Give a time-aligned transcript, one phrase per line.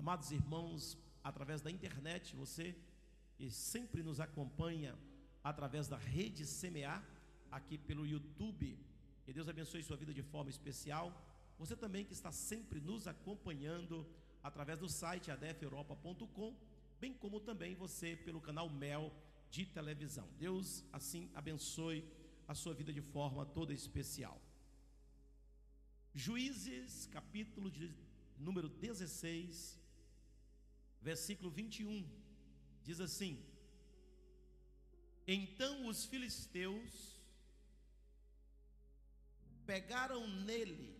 [0.00, 2.74] Amados irmãos, através da internet, você
[3.36, 4.98] que sempre nos acompanha
[5.44, 7.04] através da rede Semear,
[7.50, 8.78] aqui pelo YouTube,
[9.26, 11.06] que Deus abençoe sua vida de forma especial.
[11.58, 14.06] Você também que está sempre nos acompanhando
[14.42, 16.56] através do site adefeuropa.com,
[16.98, 19.12] bem como também você pelo canal Mel
[19.50, 20.26] de televisão.
[20.38, 22.02] Deus assim abençoe
[22.48, 24.40] a sua vida de forma toda especial.
[26.14, 27.94] Juízes, capítulo de
[28.38, 29.78] número 16,
[31.00, 32.08] versículo 21,
[32.82, 33.44] diz assim:
[35.26, 37.20] Então os filisteus
[39.66, 40.98] pegaram nele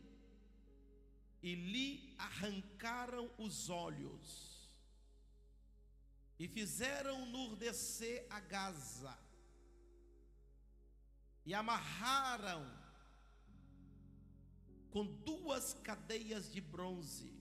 [1.43, 4.69] e lhe arrancaram os olhos
[6.39, 9.19] e fizeram-no descer a Gaza
[11.45, 12.65] e amarraram
[14.91, 17.40] com duas cadeias de bronze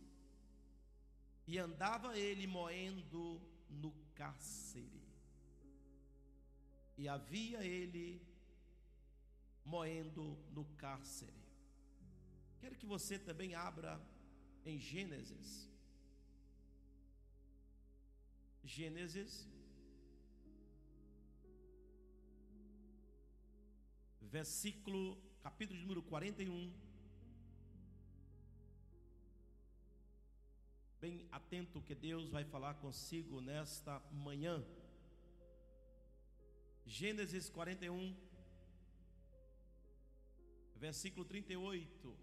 [1.52, 3.24] e andava ele moendo
[3.82, 5.04] no cárcere
[6.98, 8.08] e havia ele
[9.74, 10.24] moendo
[10.56, 11.40] no cárcere
[12.60, 13.92] Quero que você também abra
[14.66, 15.50] em Gênesis.
[18.64, 19.48] Gênesis,
[24.22, 26.89] versículo, capítulo número 41.
[31.02, 34.62] Bem atento que Deus vai falar consigo nesta manhã.
[36.86, 38.14] Gênesis 41,
[40.76, 42.18] versículo 38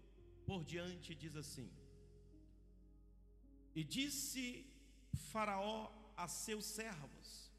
[0.45, 1.71] por diante diz assim:
[3.73, 4.63] E disse
[5.31, 7.51] Faraó a seus servos: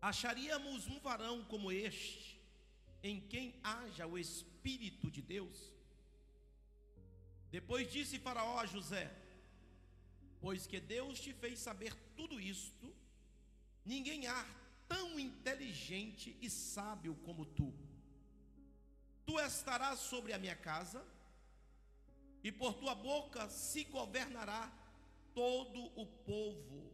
[0.00, 2.40] Acharíamos um varão como este,
[3.02, 5.74] em quem haja o Espírito de Deus?
[7.50, 9.23] Depois disse Faraó a José:
[10.44, 12.94] Pois que Deus te fez saber tudo isto,
[13.82, 14.46] ninguém há
[14.86, 17.72] tão inteligente e sábio como tu.
[19.24, 21.02] Tu estarás sobre a minha casa,
[22.42, 24.70] e por tua boca se governará
[25.34, 26.92] todo o povo.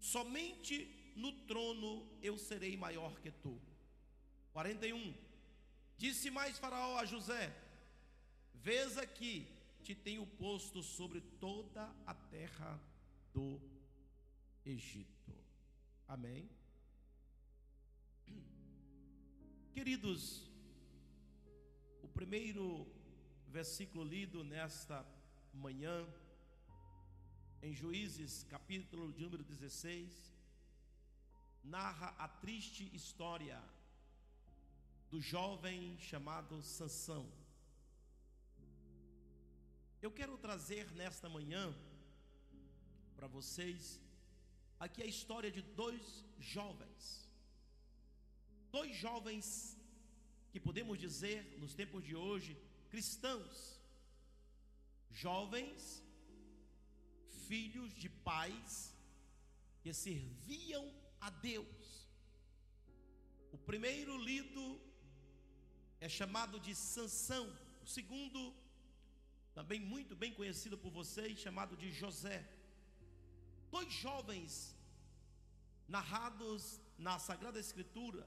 [0.00, 3.60] Somente no trono eu serei maior que tu.
[4.52, 5.14] 41.
[5.96, 7.56] Disse mais Faraó a José:
[8.54, 9.53] Vês aqui,
[9.84, 12.80] te tenho posto sobre toda a terra
[13.34, 13.60] do
[14.64, 15.30] Egito.
[16.08, 16.48] Amém.
[19.74, 20.50] Queridos,
[22.02, 22.90] o primeiro
[23.46, 25.06] versículo lido nesta
[25.52, 26.08] manhã,
[27.60, 30.34] em Juízes, capítulo de número 16,
[31.62, 33.62] narra a triste história
[35.10, 37.43] do jovem chamado Sansão.
[40.04, 41.64] Eu quero trazer nesta manhã
[43.16, 43.98] para vocês
[44.84, 46.02] aqui a história de dois
[46.38, 47.04] jovens.
[48.70, 49.46] Dois jovens
[50.52, 52.52] que podemos dizer nos tempos de hoje
[52.90, 53.80] cristãos,
[55.10, 56.02] jovens,
[57.48, 58.94] filhos de pais
[59.82, 60.84] que serviam
[61.18, 61.86] a Deus.
[63.56, 64.66] O primeiro lido
[65.98, 67.46] é chamado de Sansão,
[67.82, 68.42] o segundo,
[69.58, 72.38] também muito bem conhecido por vocês, chamado de José.
[73.74, 74.52] Dois jovens
[75.96, 78.24] narrados na Sagrada Escritura.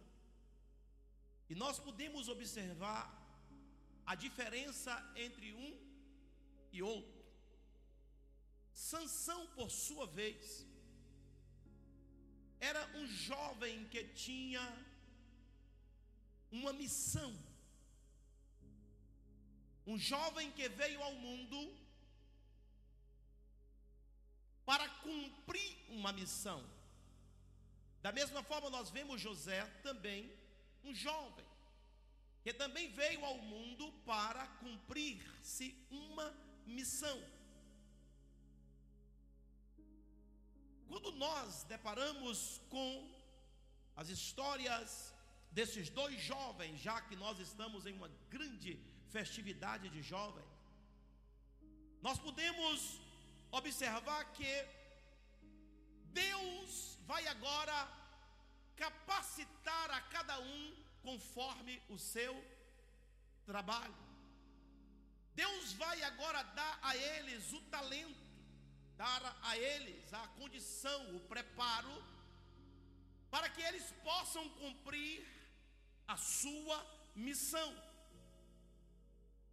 [1.50, 3.04] E nós podemos observar
[4.06, 5.72] a diferença entre um
[6.72, 7.18] e outro.
[8.74, 10.66] Sansão, por sua vez,
[12.60, 14.64] era um jovem que tinha
[16.52, 17.32] uma missão.
[19.92, 21.60] Um jovem que veio ao mundo
[24.66, 26.62] para cumprir uma missão.
[28.02, 30.32] Da mesma forma, nós vemos José também,
[30.84, 31.48] um jovem
[32.44, 36.28] que também veio ao mundo para cumprir-se uma
[36.66, 37.18] missão.
[40.88, 42.90] Quando nós deparamos com
[43.98, 45.14] as histórias
[45.52, 48.80] desses dois jovens, já que nós estamos em uma grande
[49.16, 50.46] festividade de jovens,
[52.02, 53.00] nós podemos
[53.52, 54.54] observar que
[56.24, 57.78] Deus vai agora
[58.76, 62.34] capacitar a cada um conforme o seu
[63.46, 63.96] trabalho.
[65.34, 68.26] Deus vai agora dar a eles o talento,
[68.98, 72.04] dar a eles a condição, o preparo,
[73.30, 75.26] para que eles possam cumprir
[76.08, 76.78] a sua
[77.16, 77.87] missão.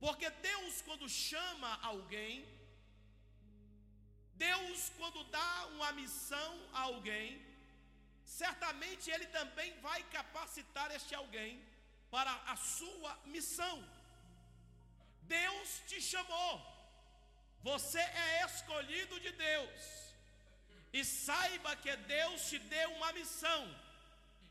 [0.01, 2.47] Porque Deus, quando chama alguém,
[4.35, 7.29] Deus, quando dá uma missão a alguém,
[8.25, 11.53] certamente Ele também vai capacitar este alguém
[12.11, 13.77] para a sua missão.
[15.23, 16.53] Deus te chamou,
[17.63, 19.81] você é escolhido de Deus,
[20.93, 23.61] e saiba que Deus te deu uma missão,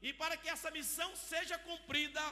[0.02, 2.24] e para que essa missão seja cumprida,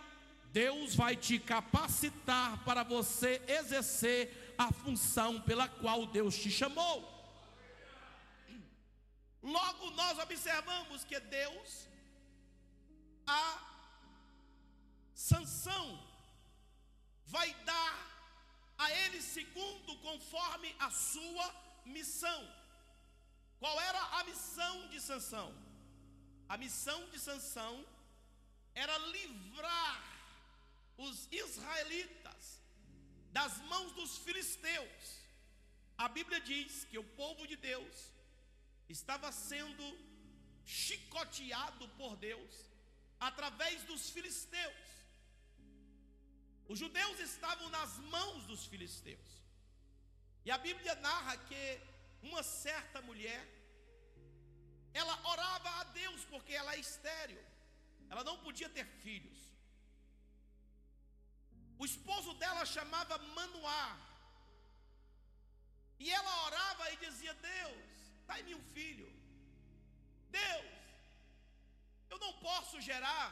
[0.52, 7.10] Deus vai te capacitar para você exercer a função pela qual Deus te chamou.
[9.42, 11.88] Logo nós observamos que Deus
[13.26, 13.60] a
[15.14, 16.00] sanção
[17.26, 18.12] vai dar
[18.78, 21.48] a ele segundo conforme a sua
[21.86, 22.42] missão.
[23.58, 25.56] Qual era a missão de Sansão?
[26.50, 27.86] A missão de Sansão
[28.74, 30.11] era livrar
[31.08, 32.62] os israelitas
[33.38, 35.04] das mãos dos filisteus.
[35.98, 37.96] A Bíblia diz que o povo de Deus
[38.96, 39.86] estava sendo
[40.66, 42.54] chicoteado por Deus
[43.30, 44.90] através dos filisteus.
[46.72, 49.32] Os judeus estavam nas mãos dos filisteus.
[50.46, 51.64] E a Bíblia narra que
[52.30, 53.42] uma certa mulher
[54.94, 57.42] ela orava a Deus porque ela é estéril.
[58.10, 59.41] Ela não podia ter filhos.
[61.82, 63.86] O esposo dela chamava Manoá.
[66.04, 67.88] E ela orava e dizia: Deus,
[68.28, 69.08] dai-me um filho.
[70.40, 70.68] Deus,
[72.12, 73.30] eu não posso gerar.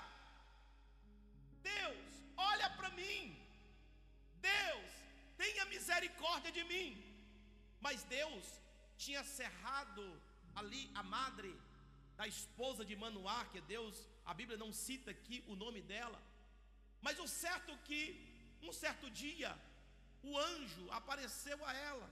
[1.73, 2.07] Deus,
[2.51, 3.21] olha para mim.
[4.53, 4.89] Deus,
[5.37, 6.89] tenha misericórdia de mim.
[7.79, 8.45] Mas Deus
[8.97, 10.05] tinha cerrado
[10.55, 11.53] ali a madre
[12.17, 16.19] da esposa de Manoá, que Deus, a Bíblia não cita aqui o nome dela.
[16.99, 18.28] Mas o certo é que
[18.61, 19.57] um certo dia,
[20.23, 22.09] o anjo apareceu a ela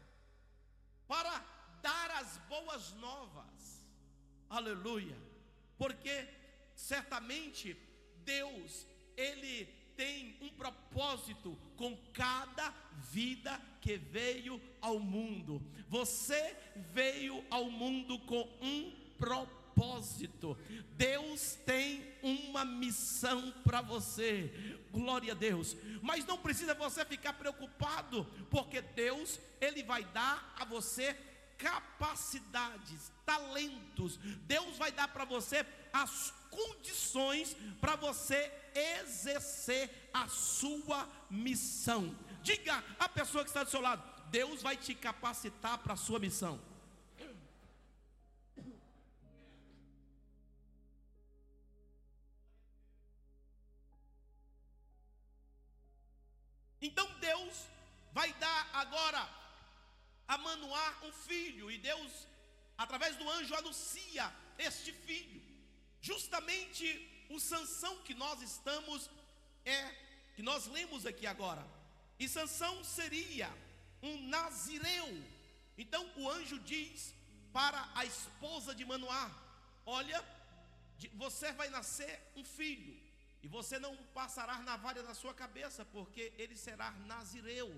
[1.08, 1.44] para
[1.82, 3.84] dar as boas novas.
[4.50, 5.18] Aleluia.
[5.78, 6.28] Porque
[6.76, 7.78] certamente
[8.24, 8.86] Deus,
[9.16, 9.66] ele
[9.96, 15.62] tem um propósito com cada vida que veio ao mundo.
[15.90, 16.56] Você
[16.94, 20.57] veio ao mundo com um propósito propósito.
[20.97, 24.51] Deus tem uma missão para você.
[24.91, 25.77] Glória a Deus.
[26.01, 31.15] Mas não precisa você ficar preocupado, porque Deus, ele vai dar a você
[31.57, 34.18] capacidades, talentos.
[34.47, 38.51] Deus vai dar para você as condições para você
[39.00, 42.15] exercer a sua missão.
[42.41, 46.19] Diga a pessoa que está do seu lado: Deus vai te capacitar para a sua
[46.19, 46.59] missão.
[58.18, 59.22] Vai dar agora
[60.28, 62.12] a Manoá um filho, e Deus,
[62.75, 64.25] através do anjo, anuncia
[64.58, 65.42] este filho.
[66.02, 66.86] Justamente
[67.30, 69.08] o Sansão que nós estamos
[69.64, 69.81] é
[70.36, 71.64] que nós lemos aqui agora.
[72.18, 73.50] E Sansão seria
[74.02, 75.10] um nazireu.
[75.78, 77.13] Então o anjo diz
[77.54, 79.25] para a esposa de Manoá:
[79.86, 80.20] Olha,
[81.13, 82.96] você vai nascer um filho.
[83.44, 87.70] E você não passará navalha na sua cabeça, porque ele será nazireu.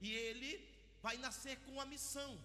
[0.00, 0.68] E ele
[1.02, 2.38] vai nascer com a missão.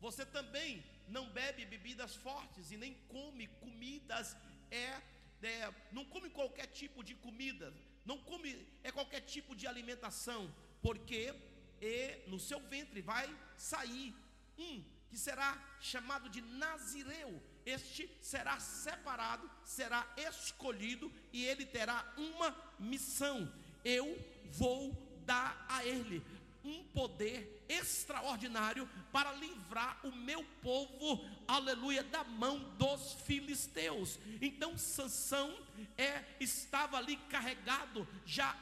[0.00, 4.36] Você também não bebe bebidas fortes e nem come comidas
[4.70, 5.00] é,
[5.42, 7.72] é não come qualquer tipo de comida,
[8.04, 11.34] não come é qualquer tipo de alimentação, porque
[11.80, 14.14] e no seu ventre vai sair
[14.58, 17.40] um que será chamado de Nazireu.
[17.64, 23.52] Este será separado, será escolhido e ele terá uma missão.
[23.84, 24.06] Eu
[24.50, 24.92] vou
[25.24, 26.22] dar a ele
[26.64, 34.18] um poder extraordinário para livrar o meu povo, aleluia, da mão dos filisteus.
[34.40, 35.56] Então Sansão
[35.96, 38.56] é estava ali carregado já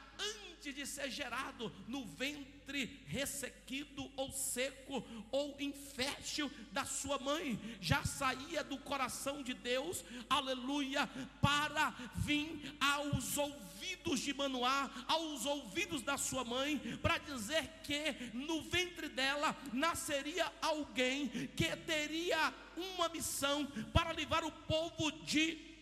[0.67, 8.05] antes de ser gerado no ventre ressequido ou seco ou infértil da sua mãe, já
[8.05, 11.09] saía do coração de Deus, aleluia,
[11.41, 18.63] para vir aos ouvidos de Manoá, aos ouvidos da sua mãe, para dizer que no
[18.63, 25.76] ventre dela nasceria alguém que teria uma missão para livrar o povo de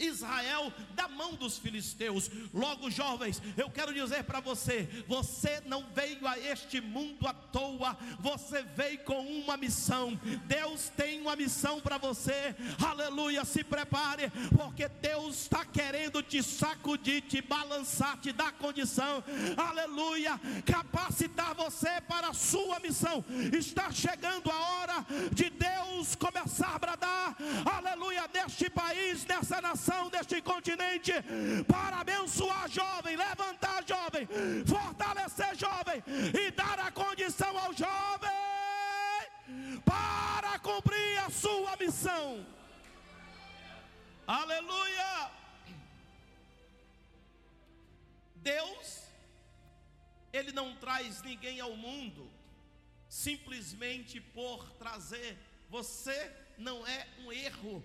[0.00, 2.30] Israel da mão dos filisteus.
[2.52, 7.96] Logo, jovens, eu quero dizer para você: você não veio a este mundo à toa,
[8.18, 10.18] você veio com uma missão.
[10.46, 12.54] Deus tem uma missão para você.
[12.84, 19.22] Aleluia, se prepare, porque Deus está querendo te sacudir, te balançar, te dar condição.
[19.56, 23.24] Aleluia, capacitar você para a sua missão.
[23.52, 30.40] Está chegando a hora de Deus começar a bradar, aleluia, neste país, nessa nação, neste
[30.42, 31.12] continente,
[31.66, 34.26] para abençoar jovem, levantar jovem,
[34.66, 36.02] fortalecer jovem
[36.40, 38.30] e dar a condição ao jovem
[39.84, 42.46] para cumprir a sua missão.
[44.26, 45.30] Aleluia!
[48.36, 49.02] Deus,
[50.32, 52.30] Ele não traz ninguém ao mundo
[53.08, 55.36] simplesmente por trazer.
[55.68, 57.84] Você não é um erro,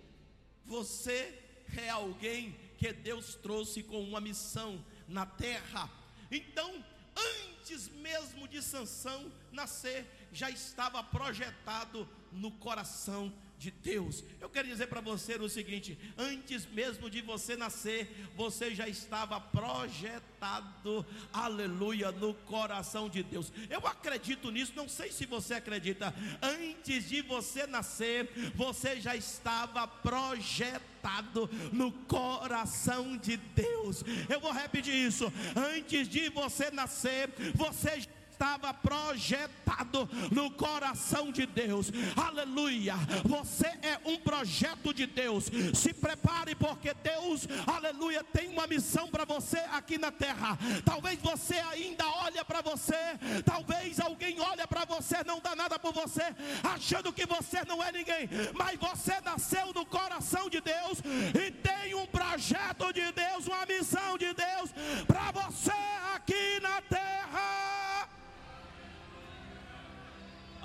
[0.65, 1.44] você
[1.77, 5.89] é alguém que Deus trouxe com uma missão na terra.
[6.31, 6.83] Então,
[7.15, 14.23] antes mesmo de Sansão nascer, já estava projetado no coração de Deus.
[14.39, 19.39] Eu quero dizer para você o seguinte: antes mesmo de você nascer, você já estava
[19.39, 23.51] projetado, aleluia, no coração de Deus.
[23.69, 26.13] Eu acredito nisso, não sei se você acredita.
[26.41, 34.03] Antes de você nascer, você já estava projetado no coração de Deus.
[34.29, 35.31] Eu vou repetir isso.
[35.55, 41.89] Antes de você nascer, você já estava projetado no coração de Deus.
[42.15, 42.95] Aleluia!
[43.23, 45.49] Você é um projeto de Deus.
[45.73, 50.57] Se prepare porque Deus, aleluia, tem uma missão para você aqui na terra.
[50.83, 52.97] Talvez você ainda olhe para você,
[53.45, 56.23] talvez alguém olhe para você, não dá nada por você,
[56.61, 60.99] achando que você não é ninguém, mas você nasceu no coração de Deus
[61.33, 64.71] e tem um projeto de Deus, uma missão de Deus
[65.07, 65.71] para você
[66.15, 66.94] aqui na terra.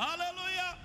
[0.01, 0.79] Aleluia.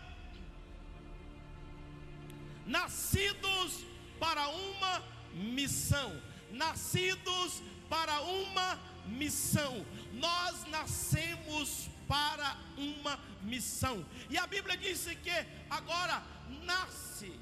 [2.65, 3.85] Nascidos
[4.19, 5.01] para uma
[5.33, 6.21] missão.
[6.51, 9.85] Nascidos para uma missão.
[10.11, 14.05] Nós nascemos para uma missão.
[14.29, 15.31] E a Bíblia diz que
[15.69, 16.21] agora
[16.65, 17.39] nasce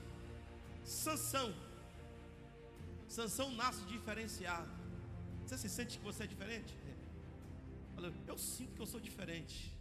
[0.86, 1.56] Sansão.
[3.08, 4.70] Sansão nasce diferenciado.
[5.44, 6.72] Você se sente que você é diferente?
[8.28, 9.73] Eu sinto que eu sou diferente.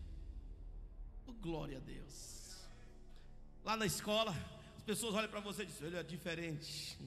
[1.26, 2.56] Oh, glória a Deus.
[3.64, 4.34] Lá na escola,
[4.76, 6.98] as pessoas olham para você e dizem: ele é diferente.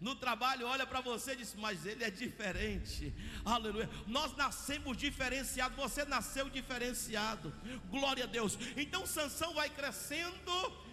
[0.00, 3.14] No trabalho, olha para você e diz: Mas ele é diferente.
[3.44, 3.88] Aleluia.
[4.06, 5.76] Nós nascemos diferenciados.
[5.76, 7.52] Você nasceu diferenciado.
[7.90, 8.58] Glória a Deus.
[8.76, 10.52] Então Sansão vai crescendo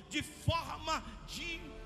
[0.10, 1.77] de forma diferente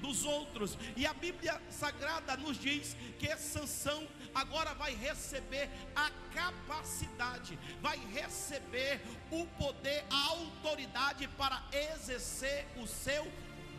[0.00, 0.78] dos outros.
[0.96, 9.00] E a Bíblia Sagrada nos diz que Sansão agora vai receber a capacidade, vai receber
[9.30, 13.26] o poder, a autoridade para exercer o seu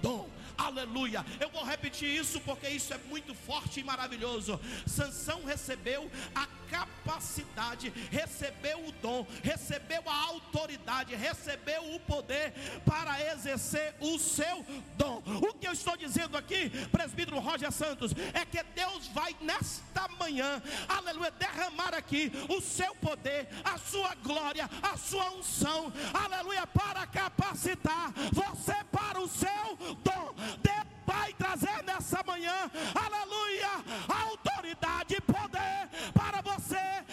[0.02, 0.30] dom.
[0.60, 1.26] Aleluia.
[1.40, 4.60] Eu vou repetir isso porque isso é muito forte e maravilhoso.
[4.86, 12.54] Sansão recebeu a capacidade, recebeu o dom, recebeu a autoridade, recebeu o poder
[12.86, 14.66] para exercer o seu
[14.98, 15.24] dom.
[15.26, 20.62] O que eu estou dizendo aqui, presbítero Roger Santos, é que Deus vai nesta manhã,
[20.88, 28.12] aleluia, derramar aqui o seu poder, a sua glória, a sua unção, aleluia, para capacitar
[28.32, 30.34] você para o seu dom.
[30.62, 33.70] Deus vai trazer nessa manhã, aleluia,
[34.08, 37.04] autoridade e poder para você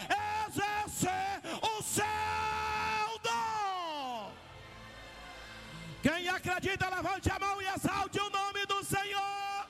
[0.47, 4.33] exercer o seu dom.
[6.03, 9.67] Quem acredita, levante a mão e exalte o nome do Senhor.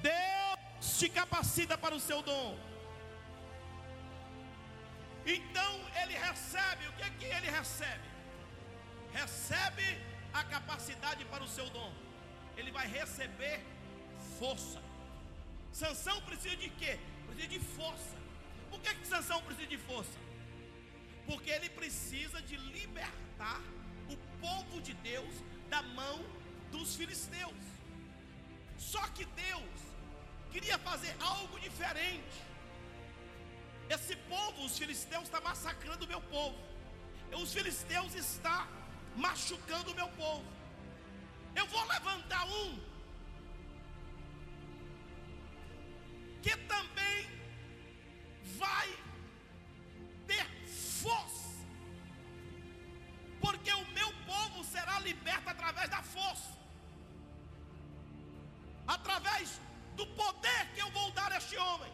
[0.00, 2.58] Deus te capacita para o seu dom.
[5.24, 8.11] Então ele recebe, o que é que ele recebe?
[9.12, 9.86] Recebe
[10.32, 11.92] a capacidade para o seu dom.
[12.56, 13.60] Ele vai receber
[14.38, 14.80] força.
[15.72, 16.98] Sansão precisa de quê?
[17.26, 18.16] Precisa de força.
[18.70, 20.18] Por que, que Sansão precisa de força?
[21.26, 23.60] Porque ele precisa de libertar
[24.08, 25.34] o povo de Deus
[25.68, 26.24] da mão
[26.70, 27.62] dos filisteus.
[28.78, 29.80] Só que Deus
[30.50, 32.38] queria fazer algo diferente.
[33.88, 36.56] Esse povo, os filisteus, está massacrando o meu povo.
[37.32, 38.66] Os filisteus estão
[39.16, 40.44] machucando o meu povo.
[41.54, 42.80] Eu vou levantar um
[46.42, 47.30] que também
[48.56, 48.88] vai
[50.26, 50.46] ter
[51.02, 51.64] força,
[53.40, 56.58] porque o meu povo será liberto através da força,
[58.86, 59.60] através
[59.94, 61.92] do poder que eu vou dar a este homem.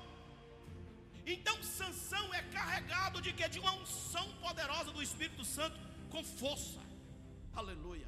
[1.27, 5.79] Então Sansão é carregado de que de uma unção poderosa do Espírito Santo
[6.11, 6.88] com força.
[7.59, 8.07] Aleluia.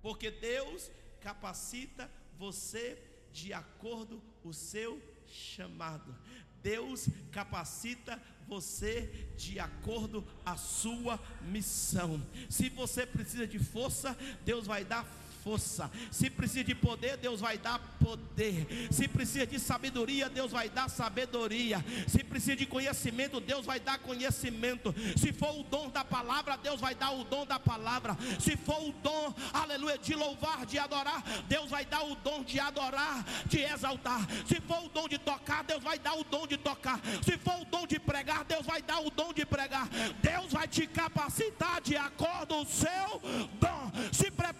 [0.00, 0.88] Porque Deus
[1.20, 2.96] capacita você
[3.32, 6.14] de acordo o seu chamado.
[6.62, 12.24] Deus capacita você de acordo a sua missão.
[12.48, 15.04] Se você precisa de força, Deus vai dar
[15.42, 15.90] força.
[16.10, 18.88] Se precisa de poder, Deus vai dar poder.
[18.90, 21.84] Se precisa de sabedoria, Deus vai dar sabedoria.
[22.06, 24.94] Se precisa de conhecimento, Deus vai dar conhecimento.
[25.16, 28.16] Se for o dom da palavra, Deus vai dar o dom da palavra.
[28.38, 32.60] Se for o dom, aleluia, de louvar, de adorar, Deus vai dar o dom de
[32.60, 34.26] adorar, de exaltar.
[34.46, 37.00] Se for o dom de tocar, Deus vai dar o dom de tocar.
[37.22, 39.88] Se for o dom de pregar, Deus vai dar o dom de pregar.
[40.22, 43.20] Deus vai te capacitar de acordo com o seu
[43.58, 43.90] dom.
[44.12, 44.51] Se prepare,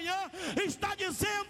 [0.00, 0.30] manhã
[0.64, 1.49] está dizendo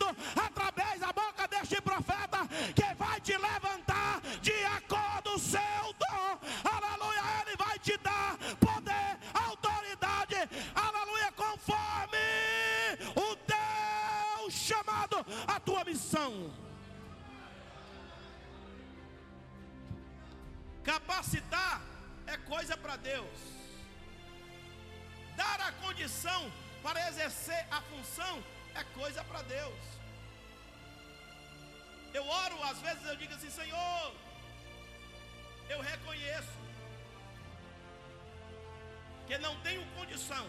[39.30, 40.44] que não tenho condição,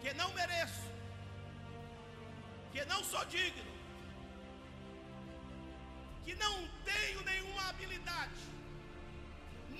[0.00, 0.88] que não mereço,
[2.70, 3.72] que não sou digno,
[6.24, 8.44] que não tenho nenhuma habilidade,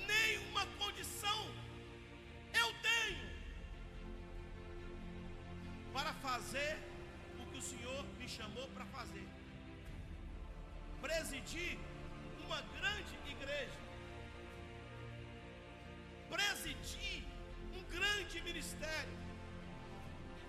[0.05, 1.39] nenhuma condição
[2.53, 3.25] eu tenho
[5.93, 6.77] para fazer
[7.39, 9.27] o que o Senhor me chamou para fazer.
[11.01, 11.79] Presidir
[12.45, 13.86] uma grande igreja.
[16.29, 17.23] Presidir
[17.73, 19.17] um grande ministério.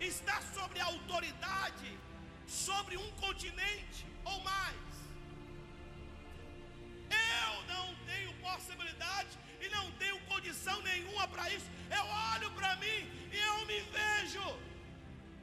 [0.00, 1.98] Estar sobre a autoridade
[2.46, 4.76] sobre um continente ou mais.
[7.10, 11.66] Eu não tenho possibilidade e não tenho condição nenhuma para isso.
[11.90, 12.04] Eu
[12.34, 13.00] olho para mim
[13.32, 14.58] e eu me vejo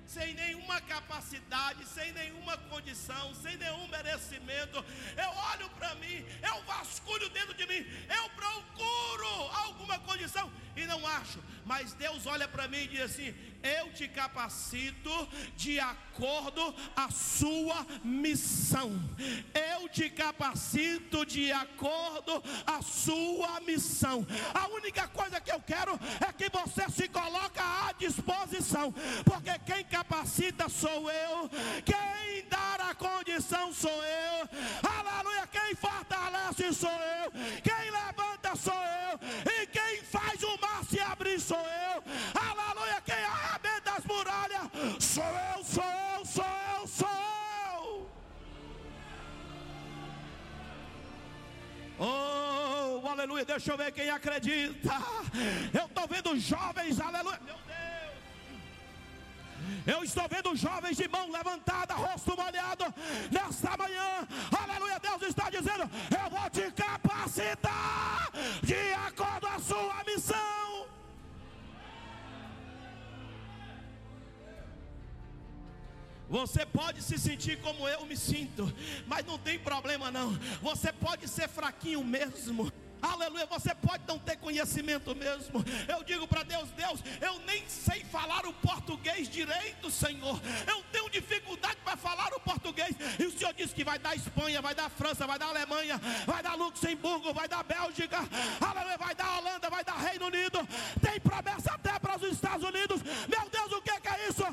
[0.07, 4.83] sem nenhuma capacidade, sem nenhuma condição, sem nenhum merecimento.
[5.17, 9.27] Eu olho para mim, eu vasculho dentro de mim, eu procuro
[9.65, 11.39] alguma condição e não acho.
[11.65, 13.33] Mas Deus olha para mim e diz assim:
[13.65, 18.91] Eu te capacito de acordo a sua missão.
[19.53, 24.25] Eu te capacito de acordo a sua missão.
[24.53, 29.83] A única coisa que eu quero é que você se coloque à disposição, porque quem
[29.85, 31.49] capacita sou eu,
[31.83, 34.49] quem dá a condição sou eu.
[34.87, 37.31] Aleluia, quem fortalece sou eu,
[37.63, 39.19] quem levanta sou eu,
[39.51, 42.03] e quem faz o mar se abrir sou eu.
[42.33, 43.01] Aleluia.
[43.05, 43.23] Quem
[44.25, 48.09] muralhas sou eu, sou eu, sou eu, sou eu.
[51.97, 53.45] Oh, aleluia.
[53.45, 54.93] Deixa eu ver quem acredita.
[55.73, 57.39] Eu estou vendo jovens, aleluia.
[57.45, 57.75] Meu Deus.
[59.87, 62.85] Eu estou vendo jovens de mão levantada, rosto molhado,
[63.31, 64.27] nesta manhã,
[64.61, 64.99] aleluia.
[64.99, 70.94] Deus está dizendo: Eu vou te capacitar de acordo a sua missão.
[76.29, 78.71] Você pode se sentir como eu me sinto,
[79.05, 80.33] mas não tem problema não.
[80.61, 82.71] Você pode ser fraquinho mesmo.
[83.01, 85.63] Aleluia, você pode não ter conhecimento mesmo.
[85.87, 90.41] Eu digo para Deus, Deus, eu nem sei falar o português direito, Senhor.
[90.67, 92.95] Eu tenho dificuldade para falar o português.
[93.19, 96.41] E o Senhor disse que vai dar Espanha, vai dar França, vai dar Alemanha, vai
[96.41, 98.17] dar Luxemburgo, vai dar Bélgica,
[98.59, 100.67] aleluia, vai dar Holanda, vai dar Reino Unido.
[101.01, 103.01] Tem promessa até para os Estados Unidos.
[103.03, 104.43] Meu Deus, o que é isso?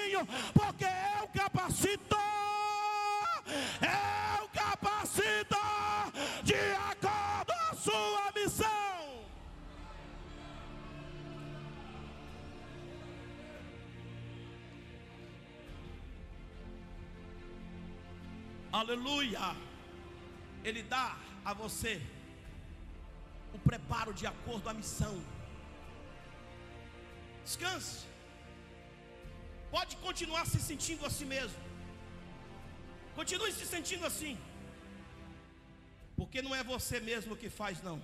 [0.00, 2.16] Quietinho, porque eu capacito.
[3.82, 5.56] Eu capacito
[6.42, 9.24] de acordo a sua missão.
[18.72, 19.56] Aleluia.
[20.62, 22.00] Ele dá a você
[23.52, 25.20] o preparo de acordo à missão.
[27.44, 28.09] Descanse.
[29.70, 31.58] Pode continuar se sentindo assim mesmo.
[33.14, 34.38] Continue se sentindo assim.
[36.16, 38.00] Porque não é você mesmo que faz, não.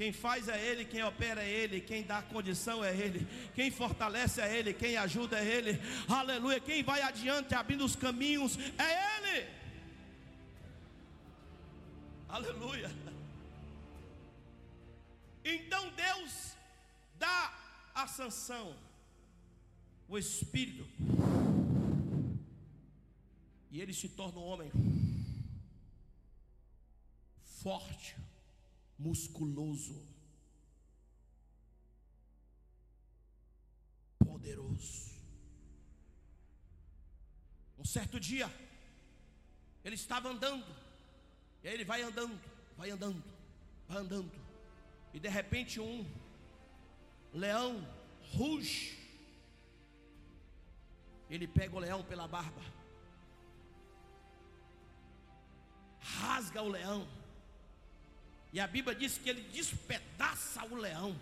[0.00, 4.40] Quem faz é Ele, quem opera é Ele, quem dá condição é Ele, quem fortalece
[4.40, 5.78] é Ele, quem ajuda é Ele,
[6.08, 6.58] aleluia.
[6.58, 9.48] Quem vai adiante abrindo os caminhos é Ele,
[12.30, 12.90] aleluia.
[15.44, 16.54] Então Deus
[17.18, 17.52] dá
[17.94, 18.74] a sanção,
[20.10, 20.84] o Espírito,
[23.70, 24.68] e ele se torna um homem
[27.62, 28.16] forte,
[28.98, 30.04] musculoso,
[34.18, 35.12] poderoso.
[37.78, 38.52] Um certo dia,
[39.84, 40.66] ele estava andando,
[41.62, 42.36] e aí ele vai andando,
[42.76, 43.22] vai andando,
[43.86, 44.32] vai andando,
[45.14, 46.04] e de repente um
[47.32, 47.86] leão
[48.32, 48.99] ruge.
[51.30, 52.60] Ele pega o leão pela barba,
[56.00, 57.06] rasga o leão,
[58.52, 61.18] e a Bíblia diz que ele despedaça o leão.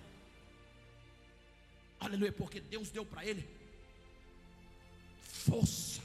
[2.01, 3.47] Aleluia, porque Deus deu para ele
[5.23, 6.01] força.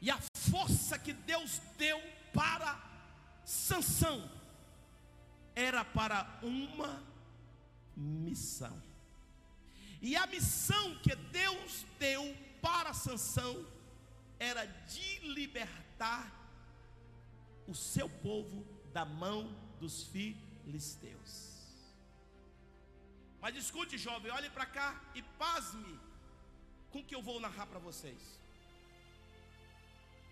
[0.00, 0.18] E a
[0.50, 2.00] força que Deus deu
[2.32, 2.80] para
[3.44, 4.30] Sansão
[5.54, 7.02] era para uma
[7.96, 8.85] missão.
[10.00, 13.66] E a missão que Deus deu para Sansão
[14.38, 16.32] era de libertar
[17.66, 21.56] o seu povo da mão dos filisteus.
[23.40, 25.98] Mas escute, jovem, olhe para cá e pasme
[26.90, 28.20] com o que eu vou narrar para vocês.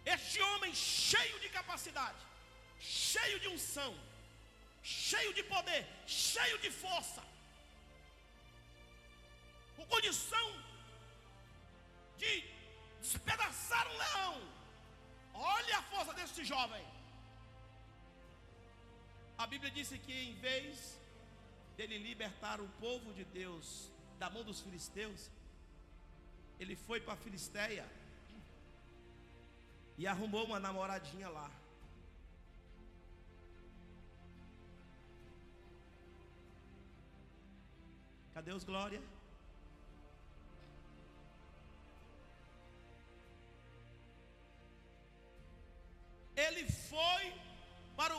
[0.04, 2.18] Este homem cheio de capacidade,
[2.78, 3.94] cheio de unção,
[4.82, 7.22] cheio de poder, cheio de força,
[9.76, 10.48] com condição
[12.16, 12.32] de
[13.00, 14.34] despedaçar um leão.
[15.34, 16.84] Olha a força desse jovem.
[19.36, 20.98] A Bíblia disse que em vez
[21.76, 25.30] dele libertar o povo de Deus da mão dos filisteus,
[26.58, 27.84] ele foi para a Filisteia
[29.98, 31.50] e arrumou uma namoradinha lá.
[38.32, 39.02] Cadê os glória?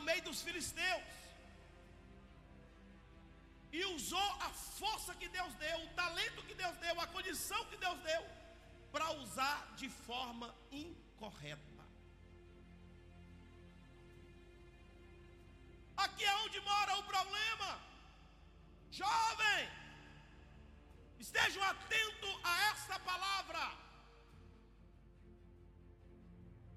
[0.09, 1.03] Meio dos filisteus
[3.77, 7.77] e usou a força que Deus deu, o talento que Deus deu, a condição que
[7.85, 8.23] Deus deu,
[8.91, 11.75] para usar de forma incorreta.
[15.97, 17.69] Aqui é onde mora o problema.
[18.91, 19.61] Jovem,
[21.19, 23.63] estejam atentos a esta palavra.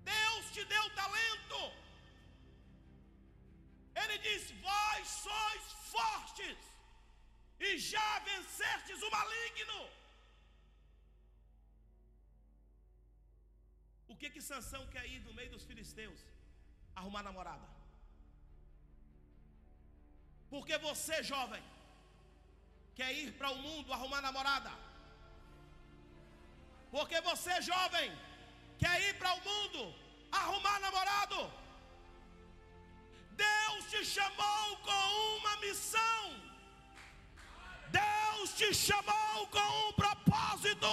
[0.02, 1.77] Deus te deu talento.
[4.00, 6.58] Ele diz: Vós sois fortes
[7.66, 9.80] e já vencestes o maligno.
[14.12, 16.20] O que que Sansão quer ir no meio dos filisteus?
[17.00, 17.66] Arrumar namorada.
[20.52, 21.62] Porque você, jovem,
[22.98, 24.72] quer ir para o mundo arrumar namorada.
[26.94, 28.10] Porque você, jovem,
[28.82, 29.82] quer ir para o mundo
[30.40, 31.40] arrumar namorado.
[33.44, 36.22] Deus te chamou com uma missão.
[37.90, 40.88] Deus te chamou com um propósito.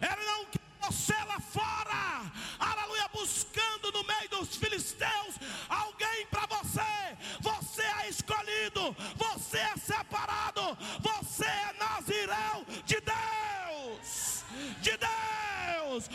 [0.00, 5.36] Ele não quer você lá fora, aleluia, buscando no meio dos filisteus
[5.68, 7.16] alguém para você.
[7.40, 14.44] Você é escolhido, você é separado, você é nazireu de Deus,
[14.80, 16.08] de Deus,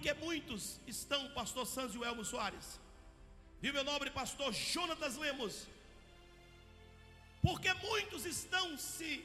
[0.00, 2.80] Porque muitos estão, pastor Sanzio Elmo Soares,
[3.62, 5.66] e meu nobre pastor Jonatas Lemos,
[7.42, 9.22] porque muitos estão se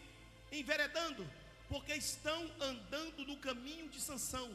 [0.51, 1.25] enveredando,
[1.69, 4.53] porque estão andando no caminho de Sansão.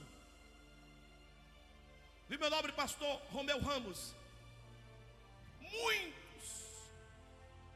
[2.28, 4.14] Viu meu nobre pastor Romeu Ramos?
[5.58, 6.50] Muitos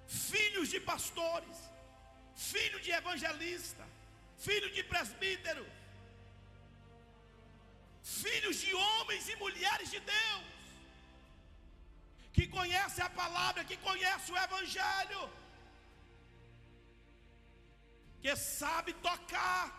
[0.07, 1.57] filhos de pastores,
[2.37, 3.88] filho de evangelista,
[4.37, 5.66] filho de presbítero,
[8.05, 10.45] filhos de homens e mulheres de Deus,
[12.33, 15.31] que conhece a palavra, que conhece o Evangelho,
[18.21, 19.73] que sabe tocar,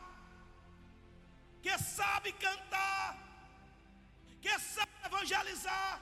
[1.62, 3.18] que sabe cantar,
[4.42, 6.02] que sabe evangelizar,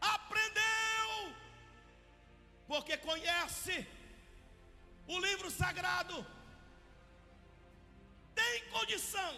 [0.00, 1.34] aprendeu,
[2.68, 3.86] porque conhece
[5.08, 6.24] o livro sagrado
[8.40, 9.32] tem condição,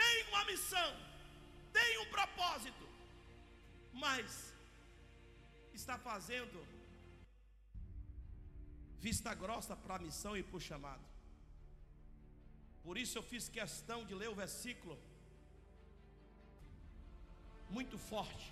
[0.00, 0.90] tem uma missão,
[1.78, 2.86] tem um propósito,
[4.04, 4.52] mas
[5.80, 6.58] está fazendo
[9.06, 11.04] vista grossa para a missão e para o chamado.
[12.84, 14.96] Por isso eu fiz questão de ler o versículo
[17.76, 18.48] muito forte.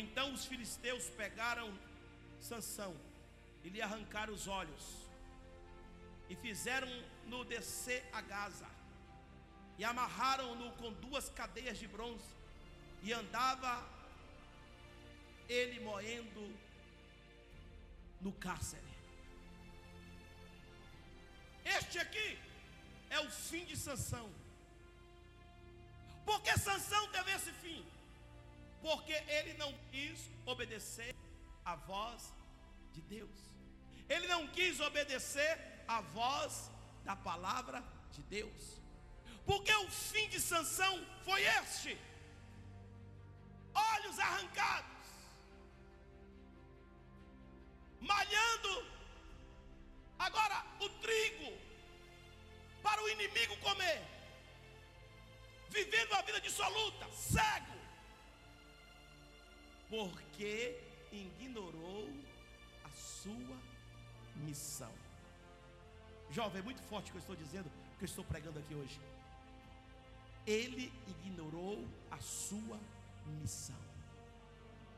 [0.00, 1.68] Então os filisteus pegaram
[2.48, 2.94] Sansão
[3.64, 4.84] e lhe arrancaram os olhos
[6.28, 6.36] e
[7.24, 8.68] fizeram-no descer a Gaza
[9.78, 12.24] e amarraram-no com duas cadeias de bronze
[13.02, 13.72] e andava
[15.48, 16.44] ele moendo
[18.20, 18.82] no cárcere.
[21.64, 22.38] Este aqui
[23.10, 24.30] é o fim de Sansão.
[26.24, 27.84] Por que Sansão teve esse fim?
[28.80, 31.14] Porque ele não quis obedecer
[31.64, 32.32] a voz
[32.92, 33.38] de Deus.
[34.08, 35.58] Ele não quis obedecer
[35.88, 36.70] a voz
[37.04, 38.80] da palavra de Deus.
[39.46, 41.98] Porque o fim de Sansão foi este:
[43.74, 45.08] olhos arrancados,
[48.00, 48.94] malhando.
[50.18, 51.52] Agora o trigo
[52.82, 54.02] para o inimigo comer,
[55.68, 57.78] vivendo a vida dissoluta, cego,
[59.90, 60.80] porque
[61.12, 62.08] ignorou
[62.84, 63.58] a sua
[64.36, 65.03] missão.
[66.34, 68.74] Jovem, é muito forte o que eu estou dizendo, o que eu estou pregando aqui
[68.74, 68.98] hoje.
[70.44, 72.78] Ele ignorou a sua
[73.40, 73.78] missão.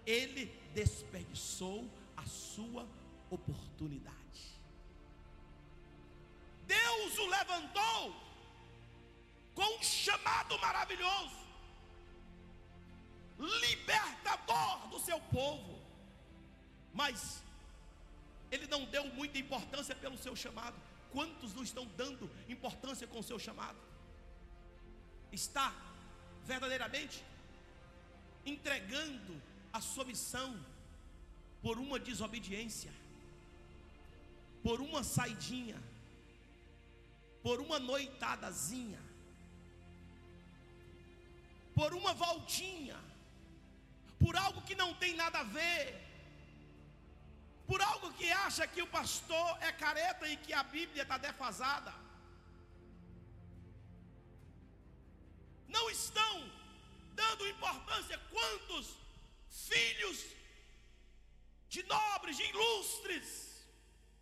[0.07, 2.87] Ele desperdiçou a sua
[3.29, 4.16] oportunidade.
[6.66, 8.16] Deus o levantou
[9.55, 11.37] com um chamado maravilhoso,
[13.38, 15.79] libertador do seu povo,
[16.94, 17.42] mas
[18.51, 20.86] ele não deu muita importância pelo seu chamado.
[21.12, 23.79] Quantos não estão dando importância com o seu chamado?
[25.33, 25.75] Está
[26.45, 27.23] verdadeiramente
[28.45, 29.40] entregando
[29.73, 30.59] a sua missão
[31.62, 32.92] por uma desobediência,
[34.62, 35.81] por uma saidinha,
[37.42, 39.01] por uma noitadazinha,
[41.75, 42.99] por uma voltinha,
[44.19, 46.06] por algo que não tem nada a ver,
[47.66, 51.92] por algo que acha que o pastor é careta e que a Bíblia está defasada.
[55.66, 56.35] Não estão
[57.14, 58.94] dando importância quantos
[59.48, 60.24] filhos
[61.68, 63.66] de nobres, de ilustres,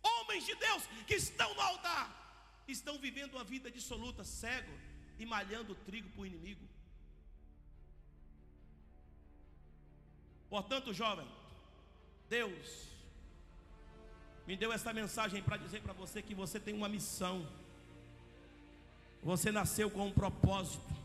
[0.01, 2.07] homens de Deus que estão no altar,
[2.67, 4.73] estão vivendo uma vida dissoluta, cego
[5.19, 6.67] e malhando trigo para o inimigo.
[10.49, 11.27] Portanto, jovem,
[12.27, 12.94] Deus
[14.47, 17.47] me deu essa mensagem para dizer para você que você tem uma missão.
[19.23, 20.95] Você nasceu com um propósito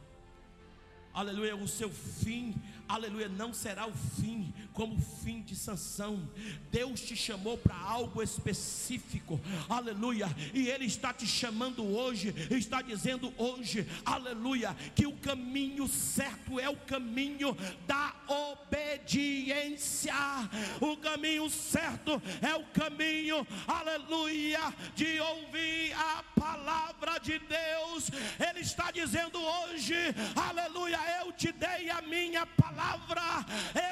[1.12, 2.54] aleluia, o seu fim,
[2.88, 6.28] aleluia, não será o fim como o fim de Sansão.
[6.70, 13.32] Deus te chamou para algo específico, aleluia, e Ele está te chamando hoje, está dizendo
[13.36, 18.14] hoje, aleluia, que o caminho certo é o caminho da
[19.10, 20.14] obediência,
[20.80, 28.10] o caminho certo é o caminho, aleluia, de ouvir a palavra de Deus.
[28.38, 29.96] Ele está dizendo hoje,
[30.36, 33.22] aleluia eu te dei a minha palavra,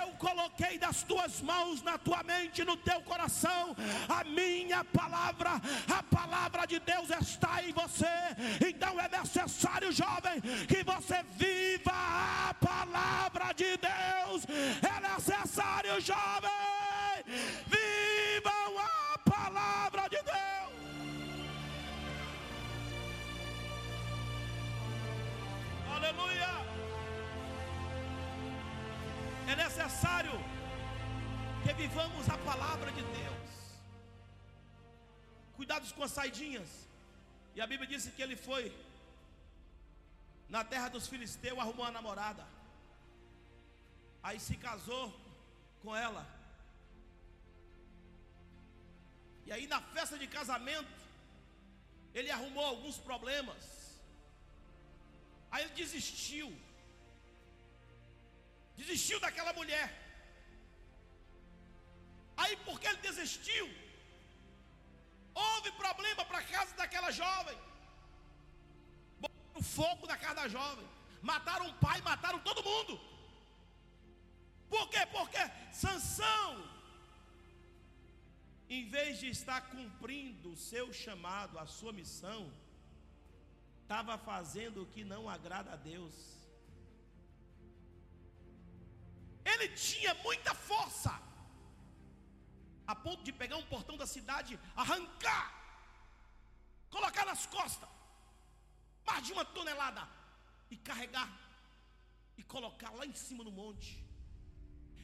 [0.00, 3.74] eu coloquei das tuas mãos, na tua mente, no teu coração,
[4.08, 8.06] a minha palavra, a palavra de Deus está em você.
[8.66, 14.46] Então é necessário, jovem, que você viva a palavra de Deus.
[14.82, 17.24] É necessário, jovem,
[17.74, 20.38] vivam a palavra de Deus.
[25.96, 26.52] Aleluia.
[29.52, 30.32] É necessário
[31.62, 33.50] que vivamos a palavra de Deus.
[35.56, 36.68] Cuidados com as saidinhas.
[37.54, 38.64] E a Bíblia disse que ele foi
[40.48, 42.57] na terra dos filisteus, arrumou a namorada.
[44.22, 45.06] Aí se casou
[45.82, 46.26] com ela.
[49.46, 50.98] E aí na festa de casamento,
[52.14, 53.64] ele arrumou alguns problemas.
[55.50, 56.48] Aí ele desistiu
[58.78, 59.86] desistiu daquela mulher.
[62.36, 63.66] Aí, porque ele desistiu,
[65.34, 67.58] houve problema para a casa daquela jovem.
[69.18, 70.88] Botaram fogo na casa da jovem.
[71.20, 73.00] Mataram o pai, mataram todo mundo.
[74.68, 75.04] Por quê?
[75.06, 75.38] Porque
[75.72, 76.68] Sansão,
[78.68, 82.52] em vez de estar cumprindo o seu chamado, a sua missão,
[83.82, 86.14] estava fazendo o que não agrada a Deus.
[89.44, 91.12] Ele tinha muita força,
[92.86, 95.46] a ponto de pegar um portão da cidade, arrancar,
[96.90, 97.88] colocar nas costas,
[99.06, 100.06] mais de uma tonelada,
[100.70, 101.30] e carregar,
[102.36, 104.07] e colocar lá em cima no monte.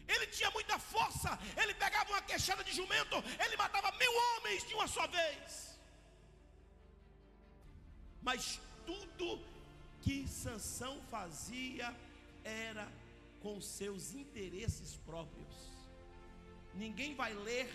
[0.06, 1.38] Ele tinha muita força.
[1.56, 3.16] Ele pegava uma queixada de jumento.
[3.44, 5.78] Ele matava mil homens de uma só vez.
[8.22, 9.44] Mas tudo
[10.02, 11.94] que Sansão fazia
[12.42, 12.90] era
[13.40, 15.54] com seus interesses próprios.
[16.74, 17.70] Ninguém vai ler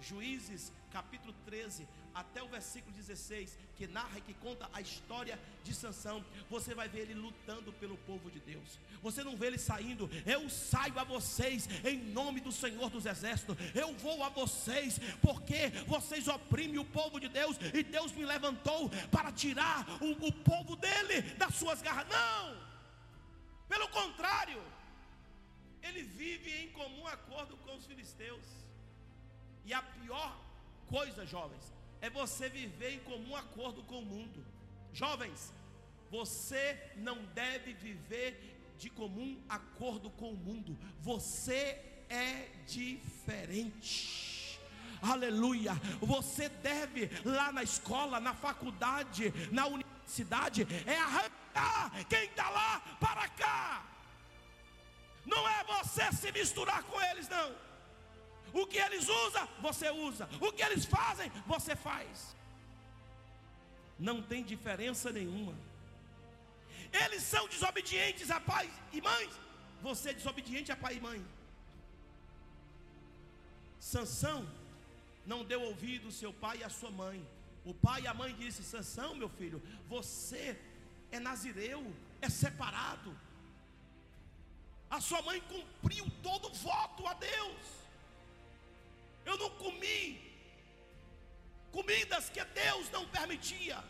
[0.00, 5.74] Juízes capítulo 13, até o versículo 16, que narra e que conta a história de
[5.74, 8.78] Sansão, você vai ver ele lutando pelo povo de Deus.
[9.02, 13.56] Você não vê ele saindo, eu saio a vocês em nome do Senhor dos Exércitos.
[13.74, 18.88] Eu vou a vocês porque vocês oprimem o povo de Deus e Deus me levantou
[19.10, 22.06] para tirar o, o povo dele das suas garras.
[22.08, 22.64] Não!
[23.68, 24.62] Pelo contrário,
[25.82, 28.44] ele vive em comum acordo com os filisteus.
[29.64, 30.38] E a pior
[30.86, 31.73] coisa, jovens,
[32.04, 34.44] é você viver em comum acordo com o mundo.
[34.92, 35.54] Jovens,
[36.10, 40.76] você não deve viver de comum acordo com o mundo.
[41.00, 44.60] Você é diferente.
[45.00, 45.72] Aleluia.
[46.02, 53.28] Você deve lá na escola, na faculdade, na universidade, é arrancar quem está lá para
[53.30, 53.82] cá.
[55.24, 57.73] Não é você se misturar com eles, não.
[58.54, 60.28] O que eles usam, você usa.
[60.40, 62.36] O que eles fazem, você faz.
[63.98, 65.54] Não tem diferença nenhuma.
[66.92, 69.28] Eles são desobedientes a pai e mãe.
[69.82, 71.26] Você é desobediente a pai e mãe.
[73.80, 74.48] Sansão
[75.26, 77.26] não deu ouvido ao seu pai e à sua mãe.
[77.64, 80.56] O pai e a mãe disse: Sansão, meu filho, você
[81.10, 83.16] é nazireu, é separado.
[84.88, 87.83] A sua mãe cumpriu todo o voto a Deus.
[89.24, 90.20] Eu não comi
[91.72, 93.82] comidas que Deus não permitia.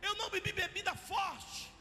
[0.00, 1.72] Eu não bebi bebida forte.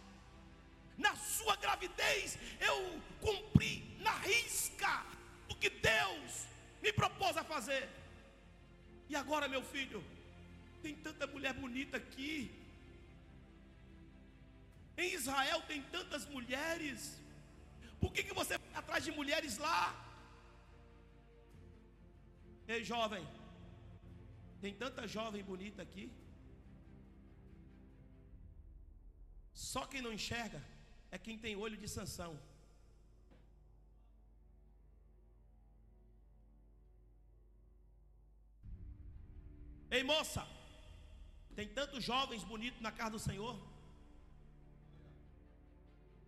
[0.98, 2.78] Na sua gravidez, eu
[3.20, 5.06] cumpri na risca
[5.50, 6.46] o que Deus
[6.82, 7.90] me propôs a fazer.
[9.10, 10.04] E agora, meu filho,
[10.82, 12.52] tem tanta mulher bonita aqui.
[14.98, 17.20] Em Israel tem tantas mulheres.
[18.00, 20.11] Por que, que você vai atrás de mulheres lá?
[22.68, 23.28] Ei, jovem,
[24.62, 26.12] tem tanta jovem bonita aqui.
[29.54, 30.64] Só quem não enxerga
[31.12, 32.40] é quem tem olho de sanção.
[39.90, 40.48] Ei moça,
[41.54, 43.60] tem tantos jovens bonitos na casa do Senhor.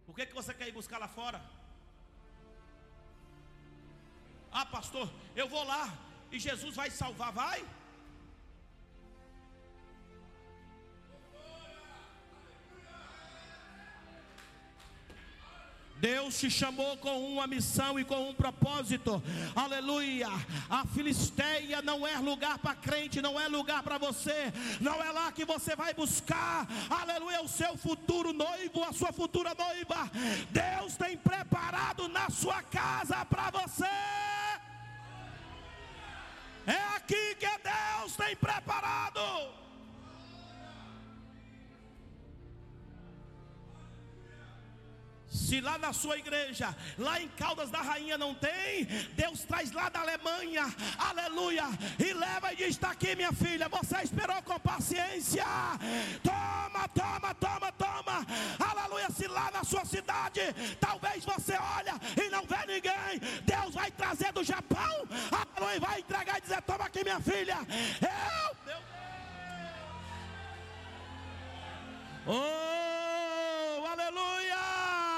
[0.06, 1.42] Por que, que você quer ir buscar lá fora?
[4.52, 6.03] Ah, pastor, eu vou lá
[6.34, 7.64] e Jesus vai salvar, vai?
[15.98, 19.24] Deus te chamou com uma missão e com um propósito.
[19.56, 20.28] Aleluia.
[20.70, 24.52] A Filisteia não é lugar para crente, não é lugar para você.
[24.82, 26.68] Não é lá que você vai buscar.
[26.90, 30.12] Aleluia, o seu futuro noivo, a sua futura noiva.
[30.50, 33.86] Deus tem preparado na sua casa para você.
[36.66, 39.63] É aqui que Deus tem preparado.
[45.34, 49.90] Se lá na sua igreja, lá em Caldas da Rainha não tem, Deus traz lá
[49.90, 50.64] da Alemanha,
[50.96, 51.64] aleluia,
[51.98, 53.68] e leva e diz: está aqui, minha filha.
[53.68, 55.44] Você esperou com paciência.
[56.22, 58.28] Toma, toma, toma, toma,
[58.60, 59.10] aleluia.
[59.10, 60.42] Se lá na sua cidade,
[60.80, 66.38] talvez você olha e não vê ninguém, Deus vai trazer do Japão, aleluia, vai entregar
[66.38, 67.58] e dizer: toma aqui, minha filha.
[68.02, 68.84] Eu, meu Deus.
[72.28, 75.13] Oh, aleluia!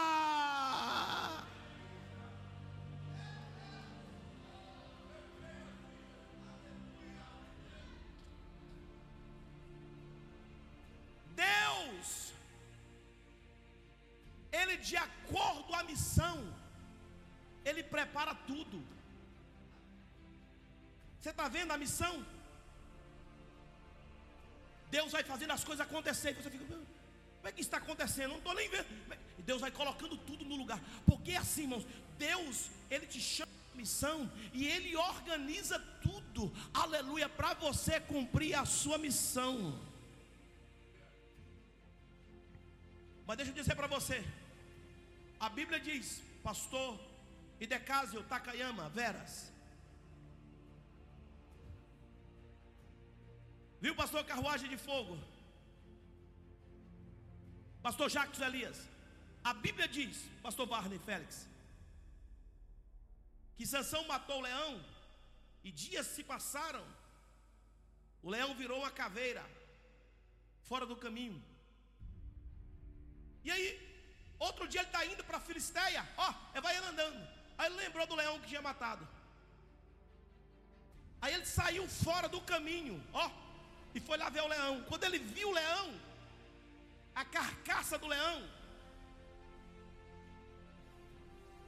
[11.36, 12.34] Deus,
[14.52, 16.38] Ele de acordo à missão,
[17.64, 18.84] Ele prepara tudo.
[21.20, 22.26] Você está vendo a missão?
[24.92, 26.32] Deus vai fazendo as coisas acontecer.
[26.32, 28.30] E você fica, como é que está acontecendo?
[28.30, 28.86] Não estou nem vendo.
[29.40, 30.80] E Deus vai colocando tudo no lugar.
[31.06, 31.86] Porque é assim, irmãos,
[32.18, 38.98] Deus, Ele te chama missão e Ele organiza tudo, aleluia, para você cumprir a sua
[38.98, 39.78] missão.
[43.28, 44.18] Mas deixa eu dizer para você:
[45.40, 47.00] a Bíblia diz, pastor
[47.60, 49.52] Idecásio Takayama Veras.
[53.82, 55.18] Viu, pastor Carruagem de Fogo?
[57.82, 58.80] Pastor Jacques Elias.
[59.44, 61.48] A Bíblia diz, pastor Barney Félix,
[63.56, 64.84] que Sansão matou o leão
[65.64, 66.84] e dias se passaram,
[68.24, 69.46] o leão virou uma caveira
[70.64, 71.40] fora do caminho.
[73.46, 73.66] E aí,
[74.40, 77.20] outro dia ele está indo para a Filisteia, ó, ele vai andando.
[77.58, 79.08] Aí ele lembrou do leão que tinha matado.
[81.22, 83.30] Aí ele saiu fora do caminho, ó,
[83.94, 84.84] e foi lá ver o leão.
[84.90, 85.88] Quando ele viu o leão,
[87.14, 88.38] a carcaça do leão,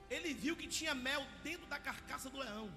[0.09, 2.67] ele viu que tinha mel dentro da carcaça do leão.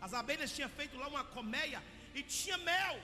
[0.00, 1.82] As abelhas tinham feito lá uma colmeia
[2.14, 2.96] e tinha mel.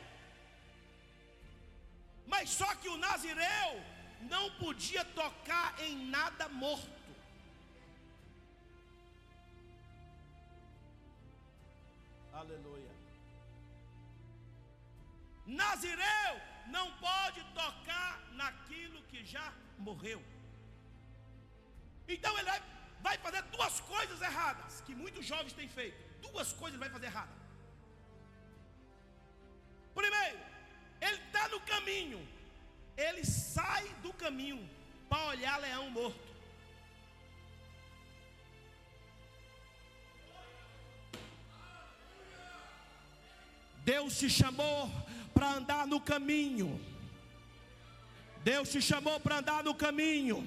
[2.26, 3.84] Mas só que o nazireu
[4.22, 7.00] não podia tocar em nada morto.
[12.32, 12.90] Aleluia.
[15.46, 16.32] Nazireu
[16.68, 20.22] não pode tocar naquilo que já morreu.
[22.08, 22.50] Então ele
[23.00, 25.98] vai fazer duas coisas erradas que muitos jovens têm feito.
[26.20, 27.34] Duas coisas ele vai fazer errada.
[29.94, 30.38] Primeiro,
[31.00, 32.26] ele está no caminho,
[32.96, 34.68] ele sai do caminho
[35.08, 36.30] para olhar leão morto.
[43.84, 44.90] Deus te chamou
[45.32, 46.80] para andar no caminho.
[48.44, 50.46] Deus te chamou para andar no caminho.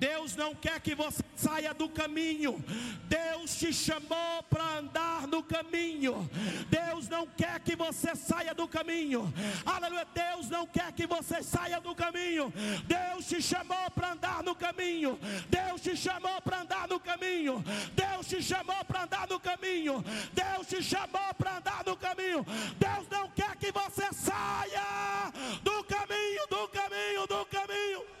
[0.00, 2.64] Deus não quer que você saia do caminho.
[3.04, 6.28] Deus te chamou para andar no caminho.
[6.70, 9.30] Deus não quer que você saia do caminho.
[9.66, 10.06] Aleluia.
[10.14, 12.50] Deus não quer que você saia do caminho.
[12.86, 15.18] Deus te chamou para andar no caminho.
[15.50, 17.62] Deus te chamou para andar no caminho.
[17.92, 20.02] Deus te chamou para andar no caminho.
[20.32, 22.46] Deus te chamou para andar no caminho.
[22.78, 25.30] Deus não quer que você saia
[25.62, 28.19] do caminho, do caminho, do caminho.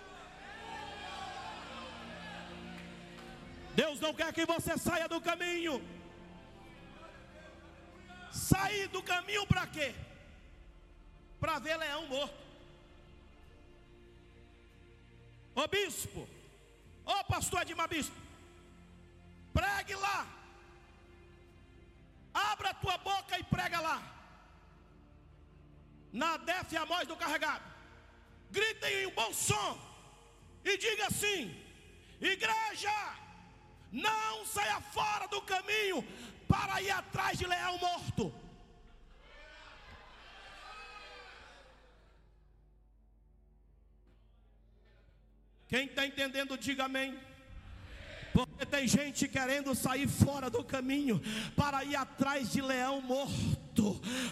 [3.80, 5.74] Deus não quer que você saia do caminho.
[8.30, 9.88] Sair do caminho para quê?
[11.40, 12.40] Para ver leão morto.
[15.54, 16.28] Ô bispo,
[17.06, 18.20] ô pastor Edmar Bispo,
[19.58, 20.18] pregue lá.
[22.34, 23.98] Abra a tua boca e prega lá.
[26.12, 27.64] Na def a voz do carregado.
[28.50, 29.70] Gritem em um bom som.
[30.64, 31.40] E diga assim:
[32.20, 33.19] Igreja,
[33.92, 36.04] não saia fora do caminho
[36.48, 38.32] para ir atrás de leão morto.
[45.68, 47.16] Quem está entendendo, diga amém.
[48.32, 51.20] Porque tem gente querendo sair fora do caminho
[51.56, 53.69] para ir atrás de leão morto.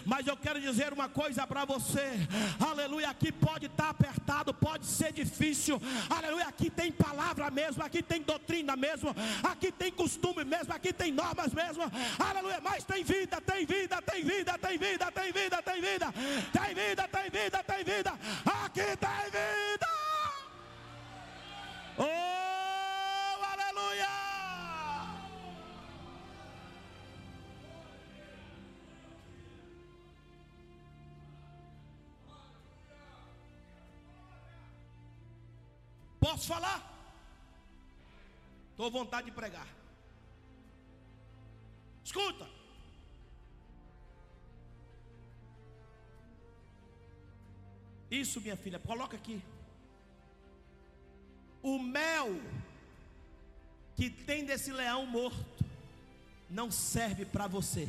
[0.05, 2.11] Mas eu quero dizer uma coisa para você.
[2.59, 5.81] Aleluia, aqui pode estar tá apertado, pode ser difícil.
[6.09, 11.11] Aleluia, aqui tem palavra mesmo, aqui tem doutrina mesmo, aqui tem costume mesmo, aqui tem
[11.11, 11.83] normas mesmo.
[12.17, 16.13] Aleluia, mas tem vida, tem vida, tem vida, tem vida, tem vida, tem vida.
[16.51, 18.13] Tem vida, tem vida, tem vida.
[18.45, 19.87] Aqui tem vida.
[21.97, 22.48] Oh!
[36.29, 36.79] Posso falar?
[38.69, 39.67] Estou à vontade de pregar.
[42.03, 42.47] Escuta.
[48.11, 49.41] Isso, minha filha, coloca aqui.
[51.63, 52.39] O mel
[53.95, 55.65] que tem desse leão morto
[56.47, 57.87] não serve para você.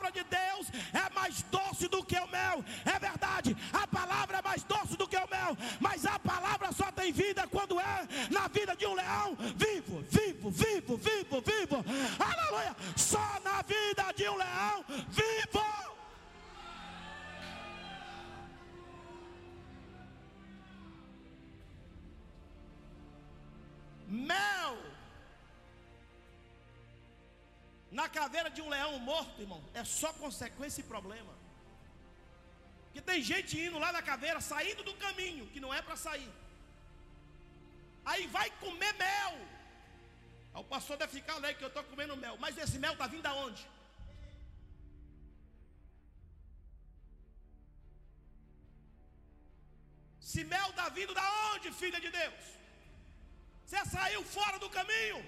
[0.00, 2.64] Palavra de Deus é mais doce do que o mel.
[2.84, 6.90] É verdade, a palavra é mais doce do que o mel, mas a palavra só
[6.90, 11.84] tem vida quando é na vida de um leão vivo, vivo, vivo, vivo, vivo.
[12.18, 12.74] Aleluia!
[12.96, 15.60] Só na vida de um leão vivo.
[24.08, 24.89] Mel
[28.00, 31.32] na caveira de um leão morto, irmão, é só consequência e problema.
[32.92, 36.32] Que tem gente indo lá na caveira, saindo do caminho, que não é para sair.
[38.10, 39.34] Aí vai comer mel.
[40.52, 42.36] Aí o pastor deve ficar alegre que eu estou comendo mel.
[42.44, 43.64] Mas esse mel está vindo aonde?
[50.30, 52.44] Se mel está vindo da onde, filha de Deus?
[53.66, 55.20] Você saiu fora do caminho.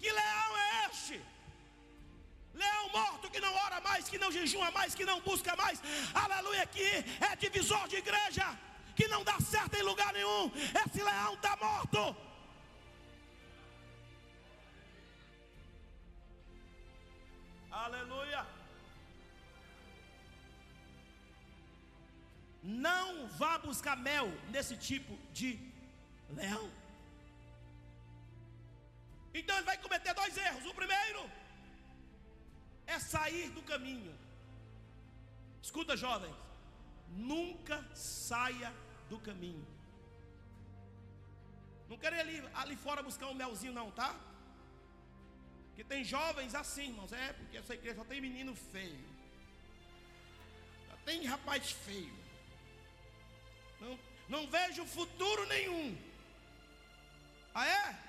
[0.00, 1.20] Que leão é este?
[2.54, 5.80] Leão morto que não ora mais, que não jejua mais, que não busca mais.
[6.14, 6.82] Aleluia, que
[7.30, 8.46] é divisor de igreja,
[8.96, 10.50] que não dá certo em lugar nenhum.
[10.84, 12.16] Esse leão está morto.
[17.70, 18.46] Aleluia.
[22.62, 25.58] Não vá buscar mel nesse tipo de
[26.30, 26.70] leão.
[29.40, 30.64] Então ele vai cometer dois erros.
[30.66, 31.22] O primeiro
[32.86, 34.14] é sair do caminho.
[35.62, 36.34] Escuta, jovens,
[37.08, 38.72] nunca saia
[39.10, 39.66] do caminho.
[41.88, 44.14] Não queria ali, ali fora buscar um melzinho, não, tá?
[45.68, 47.12] Porque tem jovens assim, irmãos.
[47.12, 49.08] É, porque essa igreja só tem menino feio.
[50.88, 52.18] Só tem rapaz feio.
[53.80, 55.96] Não, não vejo futuro nenhum.
[57.54, 58.07] Ah é?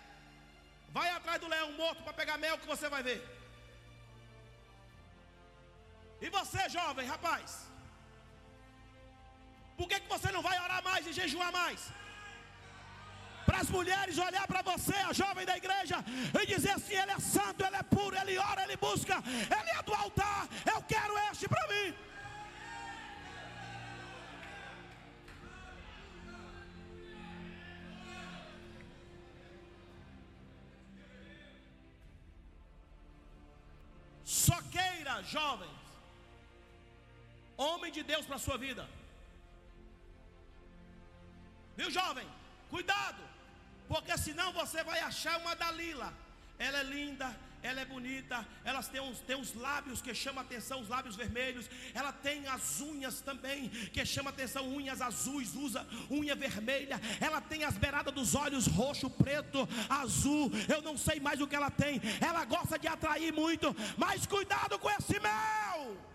[0.97, 3.19] Vai atrás do leão morto para pegar mel que você vai ver.
[6.21, 7.69] E você, jovem, rapaz?
[9.77, 11.81] Por que, que você não vai orar mais e jejuar mais?
[13.45, 15.97] Para as mulheres olhar para você, a jovem da igreja,
[16.39, 19.15] e dizer assim: ele é santo, ele é puro, ele ora, ele busca,
[19.59, 20.47] ele é do altar.
[20.73, 22.08] Eu quero este para mim.
[35.27, 35.71] Jovens,
[37.57, 38.87] homem de Deus para a sua vida.
[41.75, 42.27] Viu, jovem?
[42.69, 43.21] Cuidado,
[43.87, 46.13] porque senão você vai achar uma Dalila.
[46.57, 50.81] Ela é linda, ela é bonita, elas têm uns, têm uns lábios que chamam atenção,
[50.81, 56.35] os lábios vermelhos, ela tem as unhas também, que chama atenção, unhas azuis, usa unha
[56.35, 61.47] vermelha, ela tem as beiradas dos olhos roxo, preto, azul, eu não sei mais o
[61.47, 66.08] que ela tem, ela gosta de atrair muito, mas cuidado com esse mel.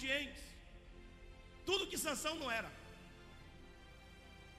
[0.00, 0.42] Obedientes.
[1.68, 2.70] Tudo que Sansão não era.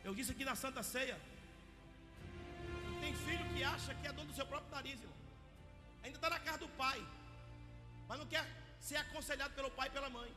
[0.04, 1.20] Eu disse aqui na Santa Ceia.
[3.02, 5.18] Tem filho que acha que é dono do seu próprio nariz, irmão.
[6.04, 7.00] Ainda está na casa do pai.
[8.08, 8.46] Mas não quer
[8.80, 10.32] ser aconselhado pelo pai e pela mãe.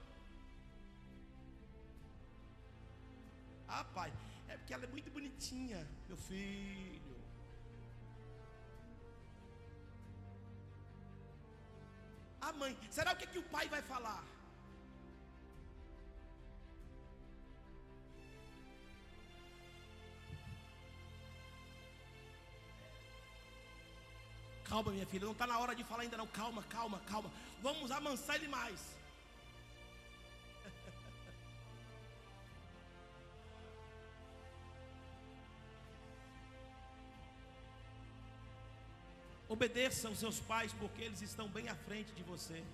[3.69, 4.13] Ah, pai,
[4.49, 7.03] é porque ela é muito bonitinha, meu filho.
[12.49, 12.79] a mãe.
[12.91, 14.23] Será o que, que o pai vai falar?
[24.75, 26.27] Calma, minha filha, não está na hora de falar ainda não.
[26.27, 27.31] Calma, calma, calma.
[27.63, 28.81] Vamos amansar ele mais.
[39.49, 42.65] Obedeça aos seus pais, porque eles estão bem à frente de você.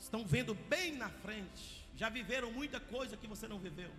[0.00, 1.84] Estão vendo bem na frente.
[1.96, 3.90] Já viveram muita coisa que você não viveu.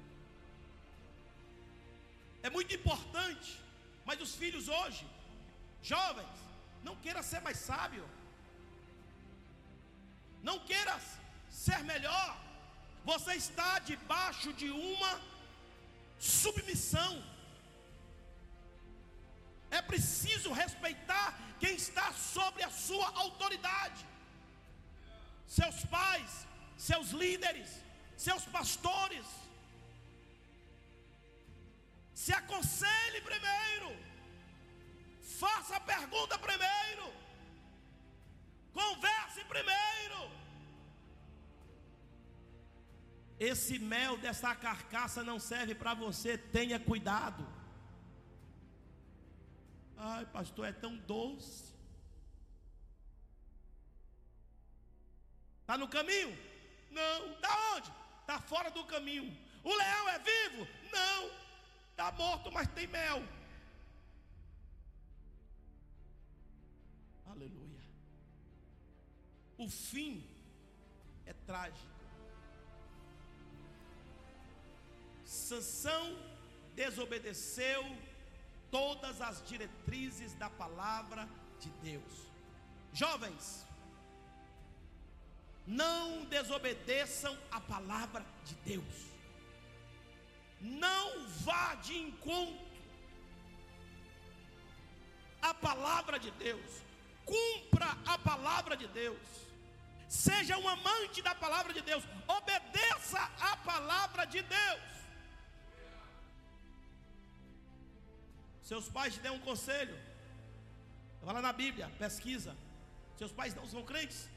[2.41, 3.61] É muito importante.
[4.03, 5.05] Mas os filhos hoje,
[5.93, 6.37] jovens,
[6.83, 8.05] não queira ser mais sábio.
[10.47, 10.95] Não queira
[11.49, 12.31] ser melhor.
[13.11, 15.13] Você está debaixo de uma
[16.19, 17.13] submissão.
[19.69, 21.27] É preciso respeitar
[21.59, 24.05] quem está sobre a sua autoridade.
[25.47, 26.31] Seus pais,
[26.77, 27.69] seus líderes,
[28.17, 29.25] seus pastores.
[32.23, 33.89] Se aconselhe primeiro.
[35.39, 37.13] Faça a pergunta primeiro.
[38.73, 40.31] Converse primeiro.
[43.39, 47.45] Esse mel dessa carcaça não serve para você, tenha cuidado.
[49.97, 51.73] Ai, pastor, é tão doce.
[55.61, 56.37] Está no caminho?
[56.91, 57.33] Não.
[57.33, 57.91] Está onde?
[58.21, 59.35] Está fora do caminho.
[59.63, 60.67] O leão é vivo?
[60.91, 61.31] Não.
[61.91, 63.23] Está morto, mas tem mel.
[69.57, 70.23] O fim
[71.25, 71.95] é trágico.
[75.23, 76.17] Sansão
[76.75, 77.83] desobedeceu
[78.69, 81.27] todas as diretrizes da palavra
[81.59, 82.27] de Deus.
[82.93, 83.65] Jovens,
[85.65, 89.05] não desobedeçam a palavra de Deus.
[90.61, 92.65] Não vá de encontro
[95.41, 96.81] à palavra de Deus.
[97.25, 99.44] Cumpra a palavra de Deus.
[100.07, 102.03] Seja um amante da palavra de Deus.
[102.27, 104.95] Obedeça a palavra de Deus.
[108.61, 109.97] Seus pais te dão um conselho.
[111.21, 112.55] Vai lá na Bíblia, pesquisa.
[113.17, 114.29] Seus pais não são crentes?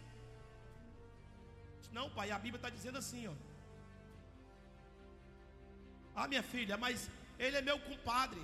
[1.92, 3.34] Não, pai, a Bíblia está dizendo assim, ó.
[6.14, 8.40] Ah, minha filha, mas ele é meu compadre.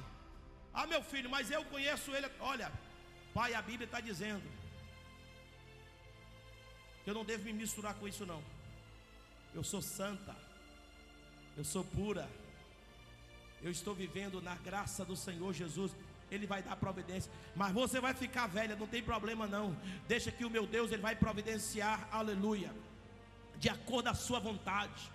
[0.72, 2.30] Ah, meu filho, mas eu conheço ele.
[2.40, 2.72] Olha,
[3.32, 4.63] pai, a Bíblia está dizendo.
[7.06, 8.42] Eu não devo me misturar com isso, não.
[9.54, 10.34] Eu sou santa.
[11.56, 12.28] Eu sou pura
[13.64, 15.90] eu estou vivendo na graça do Senhor Jesus.
[16.30, 19.74] Ele vai dar providência, mas você vai ficar velha, não tem problema não.
[20.06, 22.70] Deixa que o meu Deus ele vai providenciar, aleluia,
[23.56, 25.10] de acordo a sua vontade.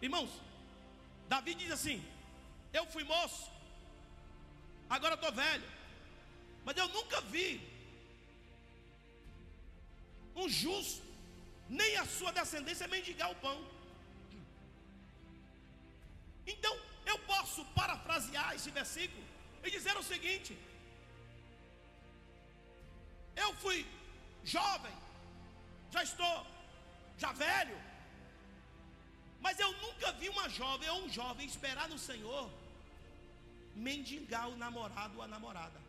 [0.00, 0.30] Irmãos,
[1.28, 2.04] Davi diz assim:
[2.72, 3.50] Eu fui moço,
[4.88, 5.64] agora estou velho,
[6.64, 7.60] mas eu nunca vi
[10.36, 11.02] um justo,
[11.68, 13.58] nem a sua descendência mendigar o pão.
[16.46, 16.74] Então,
[17.06, 19.24] eu posso parafrasear esse versículo
[19.62, 20.56] e dizer o seguinte:
[23.44, 23.86] Eu fui
[24.56, 24.94] jovem,
[25.90, 26.46] já estou
[27.16, 27.78] já velho,
[29.40, 32.50] mas eu nunca vi uma jovem ou um jovem esperar no Senhor
[33.74, 35.83] mendigar o namorado ou a namorada.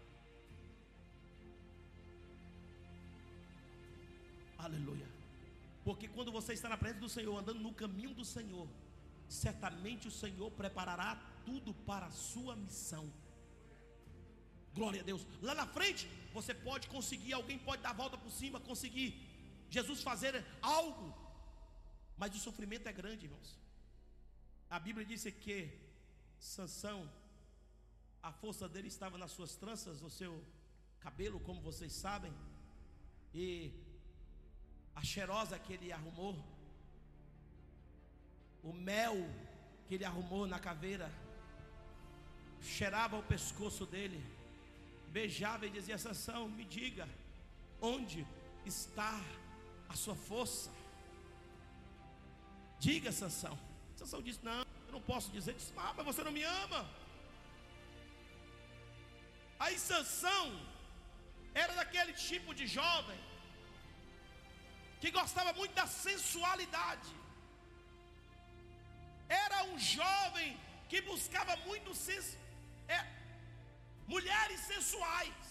[4.66, 5.08] Aleluia.
[5.84, 8.68] Porque quando você está na presença do Senhor, andando no caminho do Senhor,
[9.30, 11.12] certamente o Senhor preparará
[11.46, 13.06] tudo para a sua missão.
[14.74, 15.22] Glória a Deus.
[15.48, 19.10] Lá na frente, você pode conseguir, alguém pode dar a volta por cima, conseguir
[19.70, 21.08] Jesus fazer algo.
[22.18, 23.52] Mas o sofrimento é grande, irmãos.
[24.70, 25.58] A Bíblia disse que
[26.40, 27.10] Sansão,
[28.22, 30.44] a força dele estava nas suas tranças, no seu
[31.00, 32.34] cabelo, como vocês sabem,
[33.34, 33.72] e
[34.96, 36.36] a cheirosa que ele arrumou
[38.66, 39.16] o mel
[39.88, 41.08] que ele arrumou na caveira,
[42.62, 44.20] cheirava o pescoço dele,
[45.10, 47.08] beijava e dizia: Sansão, me diga,
[47.80, 48.26] onde
[48.66, 49.22] está
[49.88, 50.72] a sua força?
[52.80, 53.58] Diga, Sansão.
[53.96, 55.54] Sansão disse: Não, eu não posso dizer.
[55.54, 56.90] Disse, ah, mas você não me ama.
[59.60, 60.60] Aí Sansão
[61.54, 63.20] era daquele tipo de jovem
[65.06, 67.12] que gostava muito da sensualidade.
[69.30, 70.50] Era um jovem
[70.90, 72.26] que buscava muito sens
[72.96, 73.00] é,
[74.14, 75.44] mulheres sensuais.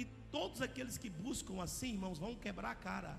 [0.00, 0.04] E
[0.36, 3.14] todos aqueles que buscam assim, irmãos, vão quebrar a cara.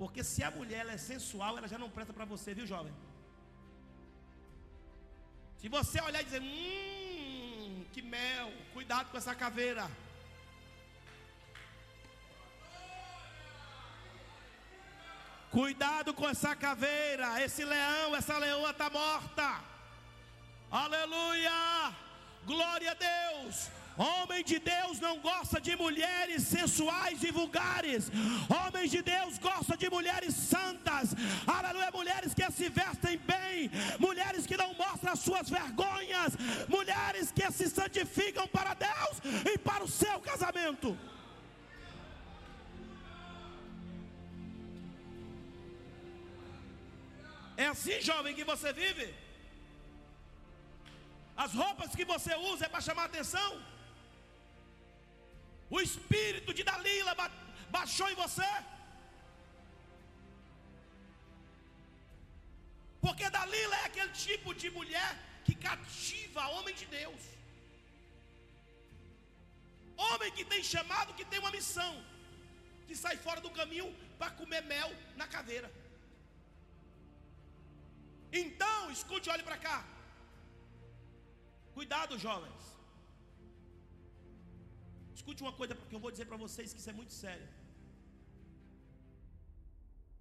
[0.00, 2.94] Porque se a mulher é sensual, ela já não presta para você, viu, jovem?
[5.60, 7.09] Se você olhar e dizer, hum,
[7.92, 9.90] que mel, cuidado com essa caveira.
[15.50, 19.60] Cuidado com essa caveira, esse leão, essa leoa está morta.
[20.70, 21.92] Aleluia!
[22.44, 23.79] Glória a Deus!
[24.08, 28.10] Homem de Deus não gosta de mulheres sensuais e vulgares.
[28.48, 31.14] Homem de Deus gosta de mulheres santas.
[31.46, 36.32] Aleluia, mulheres que se vestem bem, mulheres que não mostram as suas vergonhas,
[36.66, 39.14] mulheres que se santificam para Deus
[39.52, 40.98] e para o seu casamento.
[47.54, 49.14] É assim, jovem, que você vive?
[51.36, 53.50] As roupas que você usa é para chamar atenção?
[55.76, 57.14] O espírito de Dalila
[57.76, 58.50] baixou em você?
[63.00, 65.10] Porque Dalila é aquele tipo de mulher
[65.44, 67.22] que cativa homem de Deus.
[69.96, 71.92] Homem que tem chamado, que tem uma missão,
[72.86, 75.70] que sai fora do caminho para comer mel na caveira.
[78.32, 79.78] Então, escute, olhe para cá.
[81.74, 82.69] Cuidado, jovens.
[85.20, 87.48] Escute uma coisa que eu vou dizer para vocês que isso é muito sério.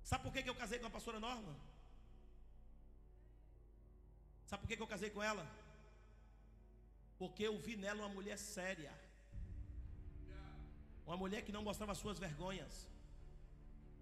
[0.10, 1.54] Sabe por que eu casei com a pastora Norma?
[4.50, 5.46] Sabe por que que eu casei com ela?
[7.18, 8.94] Porque eu vi nela uma mulher séria.
[11.08, 12.76] Uma mulher que não mostrava suas vergonhas.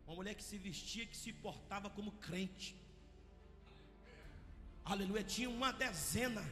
[0.08, 2.70] Uma mulher que se vestia, que se portava como crente.
[4.84, 5.24] Aleluia.
[5.36, 6.44] Tinha uma dezena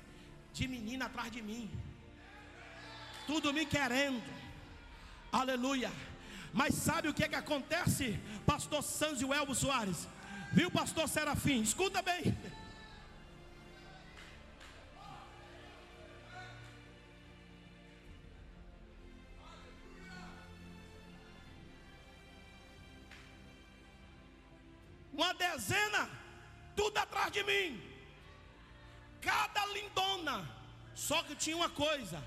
[0.53, 1.65] de menina atrás de mim.
[3.27, 4.23] Tudo me querendo.
[5.31, 5.91] Aleluia.
[6.53, 10.07] Mas sabe o que é que acontece, pastor Sanzio Elvo Soares?
[10.53, 11.61] Viu, pastor Serafim?
[11.61, 12.33] Escuta bem.
[25.11, 26.09] Uma dezena,
[26.75, 27.81] tudo atrás de mim.
[29.21, 30.49] Cada lindona.
[30.93, 32.21] Só que tinha uma coisa: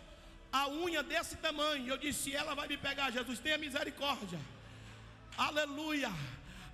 [0.58, 1.86] a unha desse tamanho.
[1.92, 4.40] Eu disse: Ela vai me pegar, Jesus, tenha misericórdia.
[5.36, 6.10] Aleluia.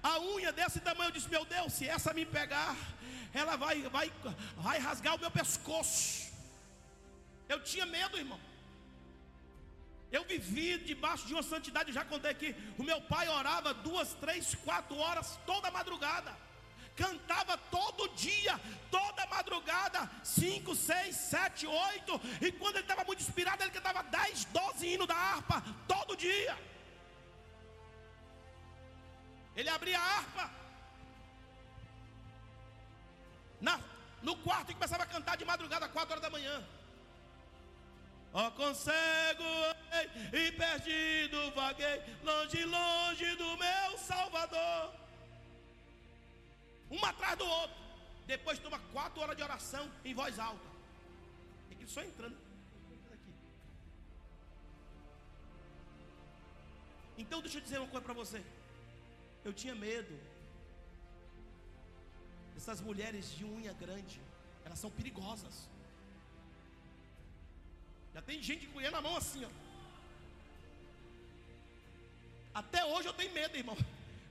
[0.02, 1.08] A unha desse tamanho.
[1.10, 2.76] Eu disse: Meu Deus, se essa me pegar,
[3.32, 4.12] ela vai, vai,
[4.56, 6.32] vai rasgar o meu pescoço.
[7.48, 8.40] Eu tinha medo, irmão.
[10.16, 12.54] Eu vivi debaixo de uma santidade, já contei aqui.
[12.78, 16.43] O meu pai orava duas, três, quatro horas toda madrugada
[16.96, 18.58] cantava todo dia,
[18.90, 24.44] toda madrugada, 5, 6, 7, 8, e quando ele estava muito inspirado, ele cantava 10,
[24.46, 26.56] 12 hinos da harpa, todo dia.
[29.56, 30.50] Ele abria a harpa
[33.60, 33.80] na,
[34.22, 36.64] no quarto e começava a cantar de madrugada, 4 horas da manhã.
[38.32, 39.44] Ó, oh, consigo
[40.32, 45.03] e perdido vaguei, longe, longe do meu Salvador
[46.96, 47.76] um atrás do outro.
[48.26, 50.68] Depois toma quatro horas de oração em voz alta.
[51.68, 52.36] Tem que só entrando.
[57.22, 58.40] Então deixa eu dizer uma coisa para você.
[59.44, 60.14] Eu tinha medo.
[62.56, 64.20] Essas mulheres de unha grande,
[64.64, 65.68] elas são perigosas.
[68.14, 69.50] Já tem gente com unha na mão assim, ó.
[72.54, 73.76] Até hoje eu tenho medo, irmão.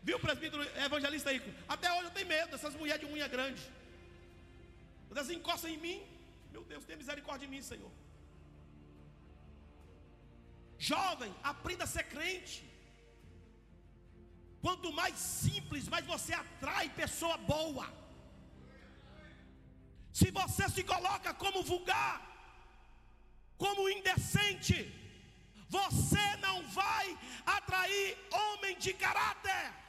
[0.08, 1.39] Viu o presbítero evangelista aí?
[1.76, 3.62] Até hoje eu tenho medo dessas mulheres de unha grande.
[5.08, 5.99] Quando elas encostam em mim,
[6.51, 7.91] meu Deus, tenha misericórdia de mim, Senhor.
[10.78, 12.58] Jovem, aprenda a ser crente.
[14.64, 17.88] Quanto mais simples, mais você atrai pessoa boa.
[20.20, 22.16] Se você se coloca como vulgar,
[23.58, 24.78] como indecente,
[25.70, 29.83] você não vai atrair homem de caráter.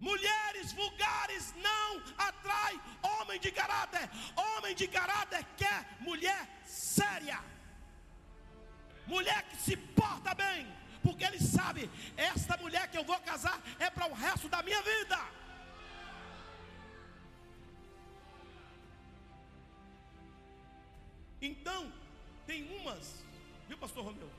[0.00, 4.08] Mulheres vulgares não atrai homem de caráter.
[4.34, 7.38] Homem de caráter quer mulher séria.
[9.06, 10.66] Mulher que se porta bem,
[11.02, 14.80] porque ele sabe, esta mulher que eu vou casar é para o resto da minha
[14.82, 15.18] vida.
[21.42, 21.92] Então,
[22.46, 23.24] tem umas,
[23.68, 24.30] viu, pastor Romeu?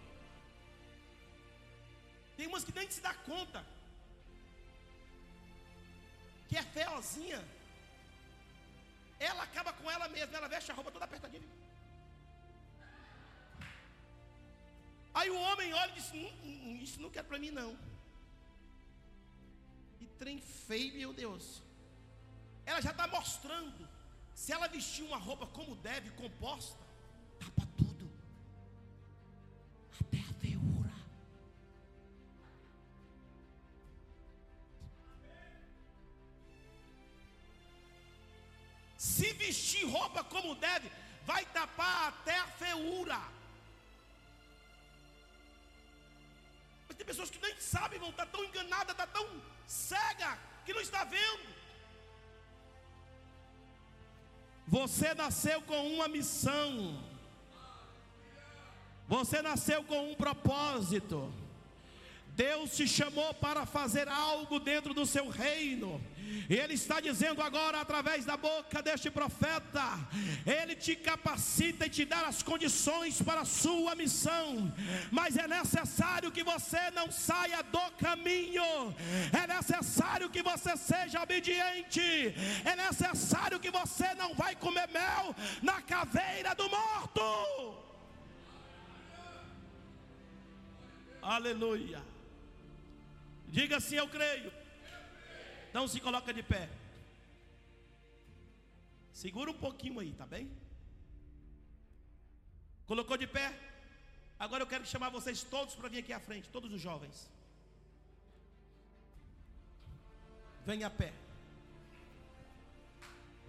[2.38, 3.64] Tem umas que nem se dá conta
[6.52, 7.42] que é feozinha,
[9.28, 11.50] ela acaba com ela mesma, ela veste a roupa toda apertadinha.
[15.14, 17.72] Aí o homem olha e diz: hum, hum, hum Isso não quer para mim, não.
[20.02, 21.64] E trem feio, meu Deus.
[22.66, 23.88] Ela já está mostrando.
[24.42, 26.84] Se ela vestir uma roupa como deve, composta,
[39.82, 40.92] vestir roupa como deve,
[41.24, 43.20] vai tapar até a feiura.
[46.88, 49.28] Mas tem pessoas que nem sabem, vão estar tão enganadas, está tão
[49.66, 51.52] cega, que não está vendo.
[54.68, 57.04] Você nasceu com uma missão.
[59.08, 61.34] Você nasceu com um propósito.
[62.28, 66.02] Deus te chamou para fazer algo dentro do seu reino.
[66.50, 69.84] E Ele está dizendo agora, através da boca deste profeta,
[70.46, 74.74] Ele te capacita e te dá as condições para a sua missão.
[75.12, 78.96] Mas é necessário que você não saia do caminho,
[79.32, 82.02] é necessário que você seja obediente,
[82.66, 87.22] é necessário que você não vai comer mel na caveira do morto.
[91.22, 92.02] Aleluia.
[93.48, 94.61] Diga assim: Eu creio.
[95.72, 96.70] Então se coloca de pé.
[99.14, 100.52] Segura um pouquinho aí, tá bem?
[102.86, 103.58] Colocou de pé?
[104.38, 107.30] Agora eu quero chamar vocês todos para vir aqui à frente, todos os jovens.
[110.66, 111.14] Venha a pé.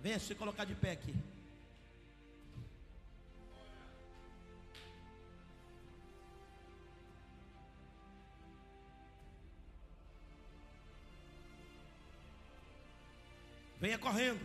[0.00, 1.12] Venha se colocar de pé aqui.
[13.82, 14.40] Venha correndo.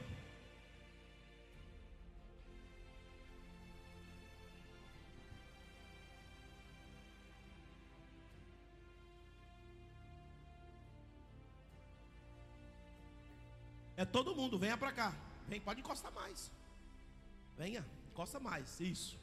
[13.96, 15.14] É todo mundo, venha para cá.
[15.48, 16.52] Vem, pode encostar mais.
[17.56, 18.80] Venha, encosta mais.
[18.80, 19.20] Isso.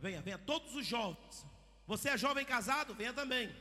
[0.00, 0.38] Venha, venha.
[0.38, 1.44] Todos os jovens.
[1.88, 2.94] Você é jovem casado?
[2.94, 3.52] Venha também.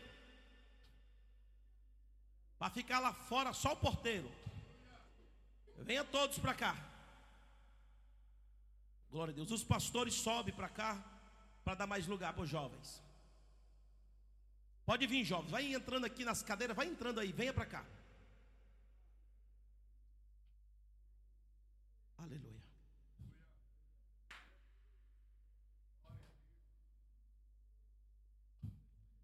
[2.60, 4.41] Para ficar lá fora só o porteiro.
[5.84, 6.76] Venha todos para cá.
[9.10, 9.52] Glória a Deus.
[9.52, 11.04] Os pastores sobem para cá
[11.64, 13.02] para dar mais lugar para os jovens.
[14.86, 15.52] Pode vir, jovens.
[15.52, 17.86] Vai entrando aqui nas cadeiras, vai entrando aí, venha para cá.
[22.18, 22.62] Aleluia.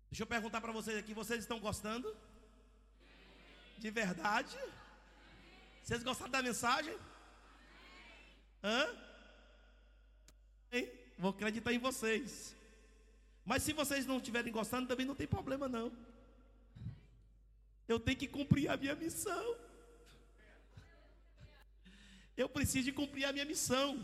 [0.10, 2.16] Deixa eu perguntar para vocês aqui, vocês estão gostando?
[3.78, 4.58] De verdade?
[5.88, 6.94] Vocês gostaram da mensagem?
[8.62, 8.94] Hã?
[10.70, 10.92] Hein?
[11.18, 12.54] Vou acreditar em vocês.
[13.46, 15.90] Mas se vocês não estiverem gostando, também não tem problema não.
[17.88, 19.56] Eu tenho que cumprir a minha missão.
[22.36, 23.98] Eu preciso de cumprir a minha missão.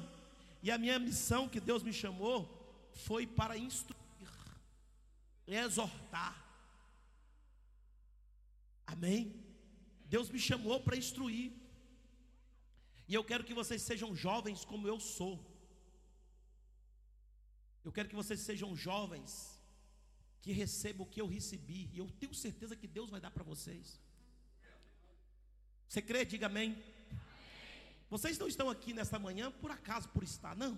[0.61, 2.39] E a minha missão que Deus me chamou
[2.93, 4.29] foi para instruir,
[5.45, 6.33] exortar.
[8.87, 9.35] Amém?
[10.05, 11.62] Deus me chamou para instruir.
[13.13, 15.33] E eu quero que vocês sejam jovens como eu sou.
[17.85, 19.31] Eu quero que vocês sejam jovens
[20.41, 21.91] que recebam o que eu recebi.
[21.93, 24.01] E eu tenho certeza que Deus vai dar para vocês.
[25.87, 26.25] Você crê?
[26.25, 26.75] Diga amém.
[28.09, 30.73] Vocês não estão aqui nesta manhã por acaso, por estar, não.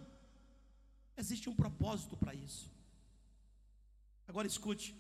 [1.16, 2.70] Existe um propósito para isso.
[4.28, 4.94] Agora escute.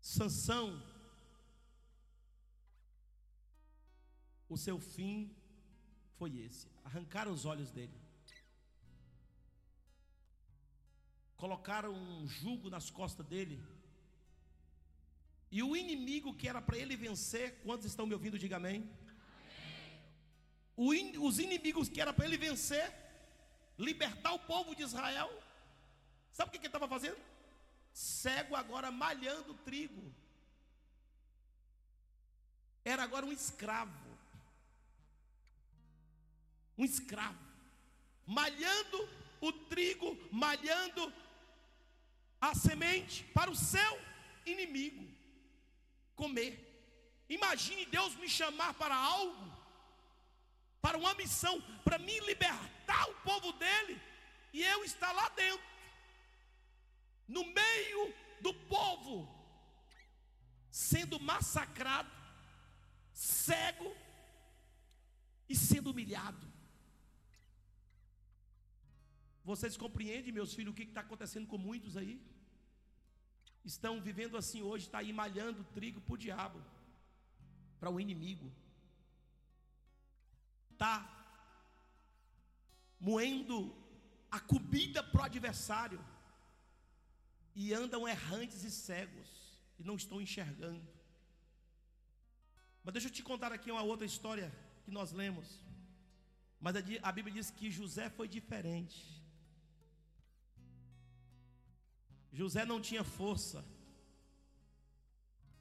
[0.00, 0.82] Sansão,
[4.54, 5.14] o seu fim
[6.18, 7.98] foi esse: arrancaram os olhos dele,
[11.36, 13.56] colocaram um jugo nas costas dele,
[15.50, 18.38] e o inimigo que era para ele vencer, quantos estão me ouvindo?
[18.38, 18.78] Diga amém.
[20.76, 21.18] amém.
[21.28, 22.86] os inimigos que era para ele vencer,
[23.78, 25.30] libertar o povo de Israel,
[26.32, 27.20] sabe o que, que ele estava fazendo?
[27.92, 30.04] Cego agora malhando trigo,
[32.84, 34.03] era agora um escravo,
[36.76, 37.38] um escravo,
[38.26, 39.08] malhando
[39.40, 41.12] o trigo, malhando
[42.40, 44.00] a semente para o seu
[44.44, 45.06] inimigo
[46.14, 46.60] comer.
[47.28, 49.52] Imagine Deus me chamar para algo,
[50.80, 54.00] para uma missão, para me libertar o povo dele,
[54.52, 55.66] e eu estar lá dentro,
[57.26, 59.28] no meio do povo,
[60.70, 62.10] sendo massacrado,
[63.12, 63.96] cego
[65.48, 66.53] e sendo humilhado.
[69.44, 72.20] Vocês compreendem, meus filhos, o que está acontecendo com muitos aí?
[73.64, 76.62] estão vivendo assim hoje, está aí malhando trigo para o diabo,
[77.80, 78.52] para o inimigo,
[80.72, 81.10] está
[83.00, 83.74] moendo
[84.30, 86.04] a comida para o adversário,
[87.54, 89.28] e andam errantes e cegos,
[89.78, 90.86] e não estão enxergando.
[92.82, 94.52] Mas deixa eu te contar aqui uma outra história
[94.84, 95.62] que nós lemos.
[96.60, 99.23] Mas a Bíblia diz que José foi diferente.
[102.40, 103.64] José não tinha força.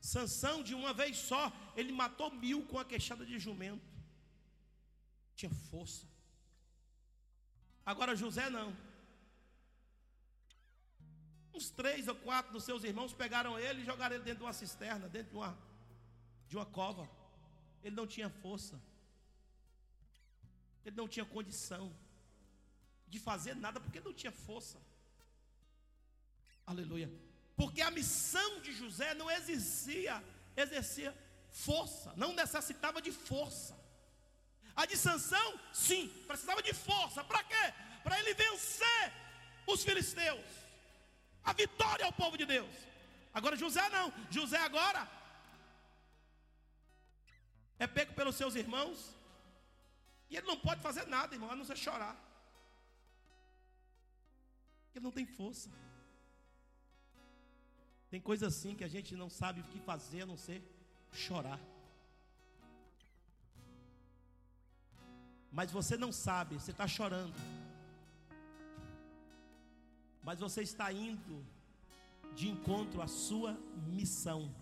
[0.01, 1.41] Sansão, de uma vez só,
[1.77, 3.93] ele matou mil com a queixada de jumento.
[5.35, 6.05] Tinha força.
[7.85, 8.75] Agora José não.
[11.53, 14.53] Uns três ou quatro dos seus irmãos pegaram ele e jogaram ele dentro de uma
[14.61, 15.57] cisterna, dentro de uma,
[16.49, 17.07] de uma cova.
[17.83, 18.81] Ele não tinha força.
[20.83, 21.95] Ele não tinha condição
[23.07, 24.79] de fazer nada porque não tinha força.
[26.65, 27.11] Aleluia.
[27.55, 30.23] Porque a missão de José não exercia,
[30.55, 31.15] exercia
[31.49, 33.77] força, não necessitava de força.
[34.75, 37.23] A de Sansão, sim, precisava de força.
[37.23, 37.73] Para quê?
[38.03, 39.13] Para ele vencer
[39.67, 40.45] os filisteus.
[41.43, 42.75] A vitória ao povo de Deus.
[43.33, 44.11] Agora José não.
[44.31, 45.07] José agora
[47.77, 49.15] é pego pelos seus irmãos.
[50.29, 52.17] E ele não pode fazer nada, irmão, a não ser chorar.
[54.95, 55.69] Ele não tem força.
[58.13, 60.61] Tem coisa assim que a gente não sabe o que fazer a não ser
[61.11, 61.59] chorar.
[65.51, 67.33] Mas você não sabe, você está chorando.
[70.23, 71.43] Mas você está indo
[72.35, 73.57] de encontro à sua
[73.87, 74.53] missão.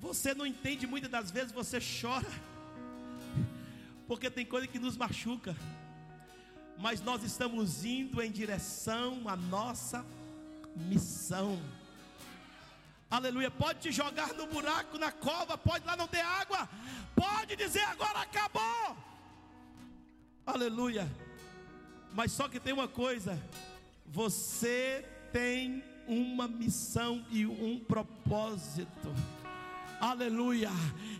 [0.00, 2.32] Você não entende muitas das vezes, você chora,
[4.08, 5.54] porque tem coisa que nos machuca,
[6.76, 10.04] mas nós estamos indo em direção à nossa
[10.76, 11.60] missão.
[13.10, 13.50] Aleluia.
[13.50, 16.68] Pode te jogar no buraco, na cova, pode lá não ter água,
[17.14, 18.96] pode dizer agora acabou.
[20.46, 21.10] Aleluia.
[22.12, 23.40] Mas só que tem uma coisa:
[24.06, 29.14] você tem uma missão e um propósito.
[30.00, 30.70] Aleluia.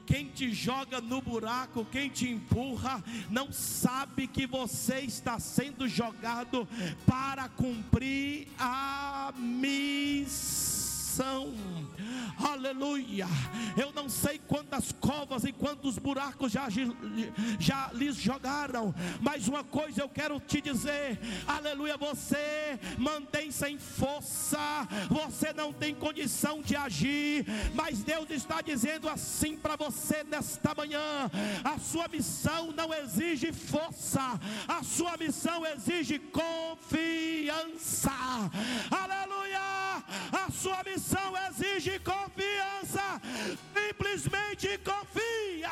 [0.07, 6.66] Quem te joga no buraco, quem te empurra, não sabe que você está sendo jogado
[7.07, 10.80] para cumprir a missão
[11.21, 11.53] coração.
[12.39, 13.27] Aleluia.
[13.77, 16.68] Eu não sei quantas covas e quantos buracos já,
[17.59, 21.99] já lhes jogaram, mas uma coisa eu quero te dizer: aleluia.
[21.99, 24.59] Você mantém sem força,
[25.11, 27.45] você não tem condição de agir,
[27.75, 31.31] mas Deus está dizendo assim para você nesta manhã:
[31.62, 38.11] a sua missão não exige força, a sua missão exige confiança.
[38.91, 39.81] Aleluia
[40.33, 41.10] a sua missão
[41.49, 43.21] exige confiança.
[43.75, 45.71] Simplesmente confia.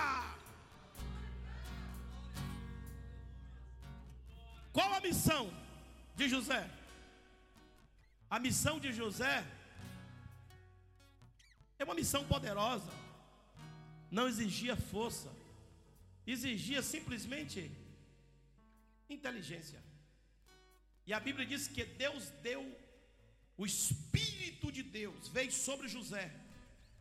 [4.72, 5.52] Qual a missão
[6.14, 6.68] de José?
[8.30, 9.44] A missão de José
[11.78, 12.92] é uma missão poderosa.
[14.10, 15.30] Não exigia força,
[16.26, 17.70] exigia simplesmente
[19.08, 19.82] inteligência.
[21.06, 22.62] E a Bíblia diz que Deus deu
[23.58, 26.32] o Espírito de Deus veio sobre José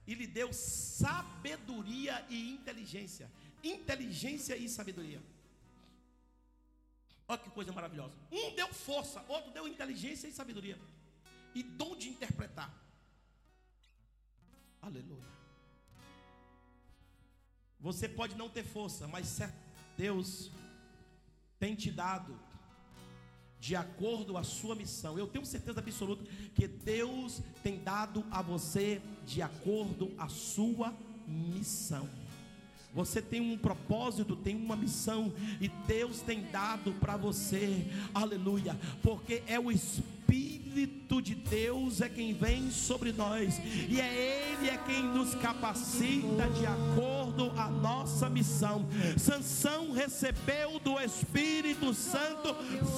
[0.08, 3.30] e lhe deu sabedoria e inteligência.
[3.64, 5.22] Inteligência e sabedoria.
[7.28, 8.16] Olha que coisa maravilhosa.
[8.32, 10.80] Um deu força, outro deu inteligência e sabedoria.
[11.54, 12.74] E dom de interpretar.
[14.82, 15.26] Aleluia.
[17.80, 19.40] Você pode não ter força, mas
[19.96, 20.50] Deus
[21.60, 22.40] tem te dado
[23.60, 25.18] de acordo a sua missão.
[25.18, 30.94] Eu tenho certeza absoluta que Deus tem dado a você de acordo a sua
[31.28, 32.10] missão.
[32.94, 35.32] Você tem um propósito, tem uma missão
[35.62, 37.86] e Deus tem dado para você.
[38.14, 38.76] Aleluia.
[39.04, 44.78] Porque é o Espírito de Deus é quem vem sobre nós e é ele é
[44.78, 47.27] quem nos capacita de acordo
[47.58, 48.86] a nossa missão.
[49.18, 52.56] Sansão recebeu do Espírito Santo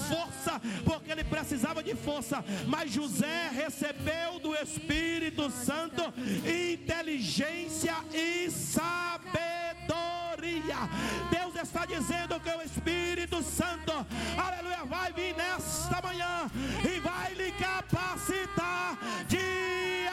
[0.07, 6.01] força, porque ele precisava de força, mas José recebeu do Espírito Santo
[6.45, 9.69] inteligência e sabedoria
[10.39, 10.89] sabedoria.
[11.29, 13.91] Deus está dizendo que o Espírito Santo,
[14.37, 16.49] aleluia, vai vir nesta manhã
[16.83, 20.07] e vai lhe capacitar de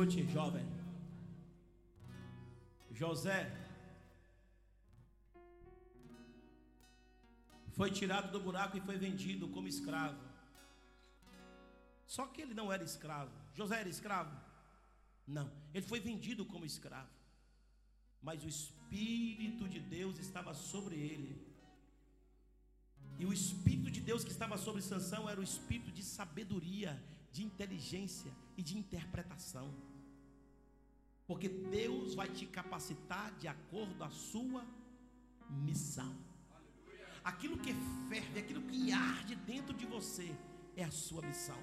[0.00, 0.66] Escute, jovem.
[2.90, 3.38] José
[7.72, 10.18] foi tirado do buraco e foi vendido como escravo.
[12.06, 13.30] Só que ele não era escravo.
[13.52, 14.34] José era escravo?
[15.26, 15.52] Não.
[15.74, 17.10] Ele foi vendido como escravo.
[18.22, 21.46] Mas o Espírito de Deus estava sobre ele.
[23.18, 26.98] E o Espírito de Deus que estava sobre Sansão era o espírito de sabedoria,
[27.30, 29.89] de inteligência e de interpretação.
[31.30, 34.66] Porque Deus vai te capacitar de acordo à sua
[35.48, 36.12] missão.
[37.22, 37.72] Aquilo que
[38.08, 40.34] ferve, aquilo que arde dentro de você
[40.76, 41.56] é a sua missão.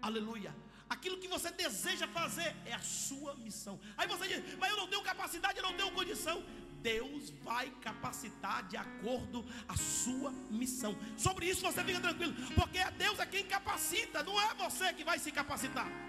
[0.00, 0.56] Aleluia.
[0.88, 3.78] Aquilo que você deseja fazer é a sua missão.
[3.94, 6.42] Aí você diz, mas eu não tenho capacidade, eu não tenho condição.
[6.80, 10.96] Deus vai capacitar de acordo a sua missão.
[11.14, 15.04] Sobre isso você fica tranquilo, porque é Deus é quem capacita, não é você que
[15.04, 16.07] vai se capacitar.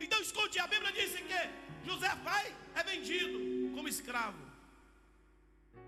[0.00, 3.38] Então escute, a Bíblia diz que José vai, é vendido
[3.74, 4.42] como escravo.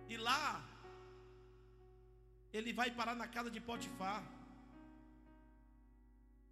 [0.09, 0.65] E lá
[2.53, 4.25] ele vai parar na casa de Potifar.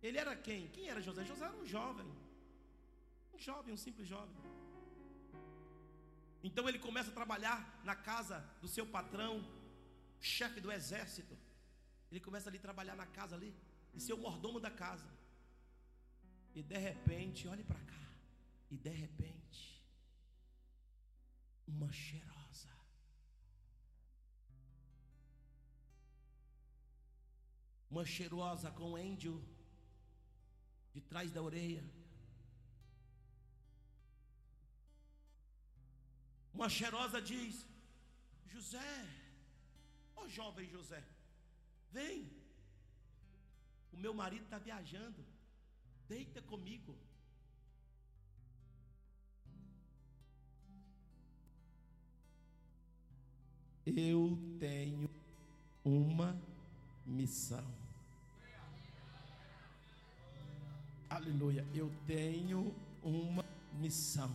[0.02, 0.68] Ele era quem?
[0.68, 1.24] Quem era José?
[1.24, 2.10] José era um jovem.
[3.32, 4.36] Um jovem, um simples jovem.
[6.42, 9.42] Então ele começa a trabalhar na casa do seu patrão,
[10.20, 11.34] chefe do exército.
[12.10, 13.54] Ele começa ali a trabalhar na casa ali,
[13.94, 15.08] e ser o mordomo da casa.
[16.54, 18.04] E de repente, olhe para cá.
[18.70, 19.84] E de repente,
[21.66, 22.68] uma cheirosa.
[27.90, 29.34] Uma cheirosa com um índio
[30.92, 31.84] de trás da orelha.
[36.52, 37.66] Uma cheirosa diz:
[38.46, 38.94] José,
[40.14, 41.02] ó oh jovem José,
[41.90, 42.30] vem.
[43.92, 45.24] O meu marido está viajando,
[46.08, 46.94] deita comigo.
[53.86, 55.10] Eu tenho
[55.84, 56.36] uma
[57.04, 57.64] missão.
[61.10, 61.66] Aleluia.
[61.74, 63.44] Eu tenho uma
[63.74, 64.30] missão.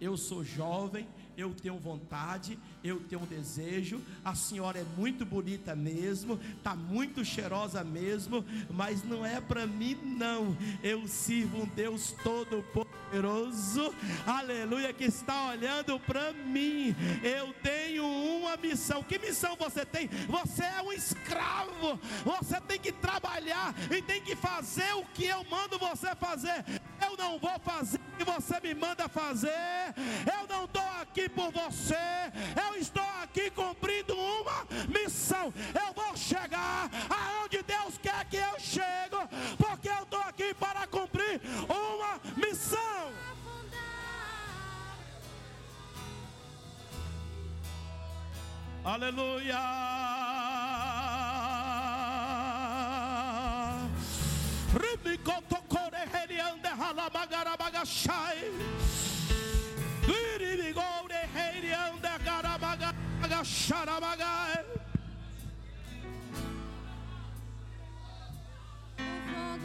[0.00, 1.08] Eu sou jovem,
[1.40, 4.00] eu tenho vontade, eu tenho desejo.
[4.24, 9.96] A senhora é muito bonita mesmo, tá muito cheirosa mesmo, mas não é para mim
[10.02, 10.56] não.
[10.82, 13.94] Eu sirvo um Deus todo poderoso.
[14.26, 16.94] Aleluia, que está olhando para mim.
[17.22, 19.02] Eu tenho uma missão.
[19.02, 20.08] Que missão você tem?
[20.28, 21.98] Você é um escravo.
[22.24, 26.64] Você tem que trabalhar e tem que fazer o que eu mando você fazer.
[27.00, 29.94] Eu não vou fazer o que você me manda fazer.
[29.96, 31.94] Eu não estou aqui por você,
[32.68, 35.52] eu estou aqui cumprindo uma missão.
[35.74, 39.16] Eu vou chegar aonde Deus quer que eu chegue,
[39.56, 43.12] porque eu estou aqui para cumprir uma missão.
[48.84, 50.89] Aleluia.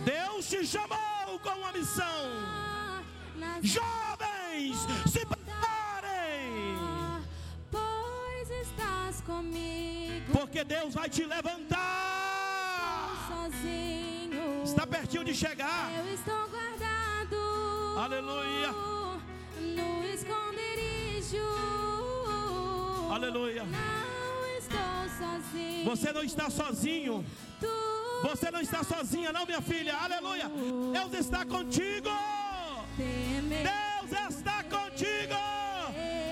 [0.06, 2.06] Deus te chamou com uma missão.
[3.62, 4.78] Jovens,
[5.12, 6.78] se preparem.
[7.72, 10.32] Pois estás comigo.
[10.32, 11.88] Porque Deus vai te levantar.
[13.28, 14.64] Sozinho.
[14.64, 15.92] Está pertinho de chegar.
[15.92, 16.55] Eu estou.
[17.98, 18.72] Aleluia.
[19.58, 21.48] No esconderijo.
[23.10, 23.64] Aleluia.
[23.64, 25.86] Não estou sozinho.
[25.86, 27.26] Você não está sozinho.
[28.22, 29.96] Você não está sozinha, não, minha filha.
[29.96, 30.52] Aleluia.
[30.92, 32.10] Deus está contigo.
[32.98, 35.40] Deus está contigo.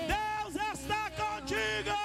[0.06, 1.96] Deus está contigo.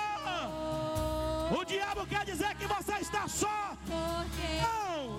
[1.59, 3.77] O diabo quer dizer que você está só.
[3.87, 5.18] Não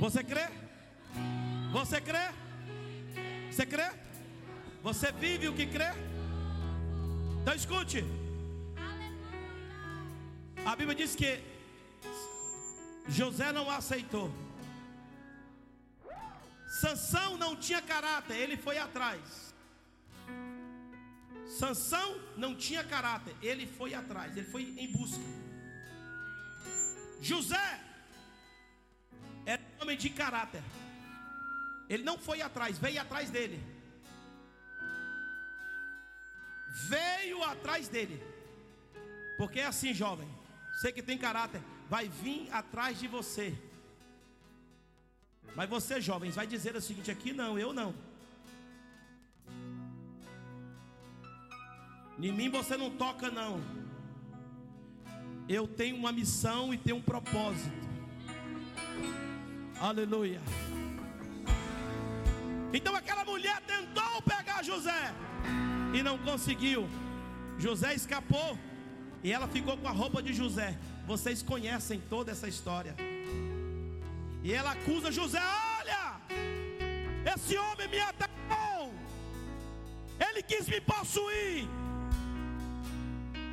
[0.00, 0.48] Você crê?
[1.72, 2.26] Você crê?
[3.50, 3.88] Você crê?
[4.82, 5.90] Você vive o que crê?
[7.42, 8.02] Então escute.
[10.64, 11.42] A Bíblia diz que
[13.08, 14.32] José não aceitou.
[16.80, 19.54] Sansão não tinha caráter, ele foi atrás.
[21.58, 25.20] Sansão não tinha caráter, ele foi atrás, ele foi em busca.
[27.20, 27.79] José
[29.50, 30.62] era um homem de caráter.
[31.88, 33.60] Ele não foi atrás, veio atrás dele.
[36.88, 38.22] Veio atrás dele.
[39.36, 40.28] Porque é assim, jovem.
[40.72, 43.52] Você que tem caráter, vai vir atrás de você.
[45.56, 47.94] Mas você, jovens, vai dizer o seguinte: aqui não, eu não.
[52.22, 53.60] Em mim você não toca, não.
[55.48, 57.89] Eu tenho uma missão e tenho um propósito.
[59.80, 60.40] Aleluia.
[62.72, 65.14] Então aquela mulher tentou pegar José
[65.94, 66.86] e não conseguiu.
[67.58, 68.58] José escapou
[69.24, 70.78] e ela ficou com a roupa de José.
[71.06, 72.94] Vocês conhecem toda essa história.
[74.44, 75.40] E ela acusa José:
[75.78, 76.20] Olha,
[77.34, 78.92] esse homem me atacou,
[80.28, 81.66] ele quis me possuir.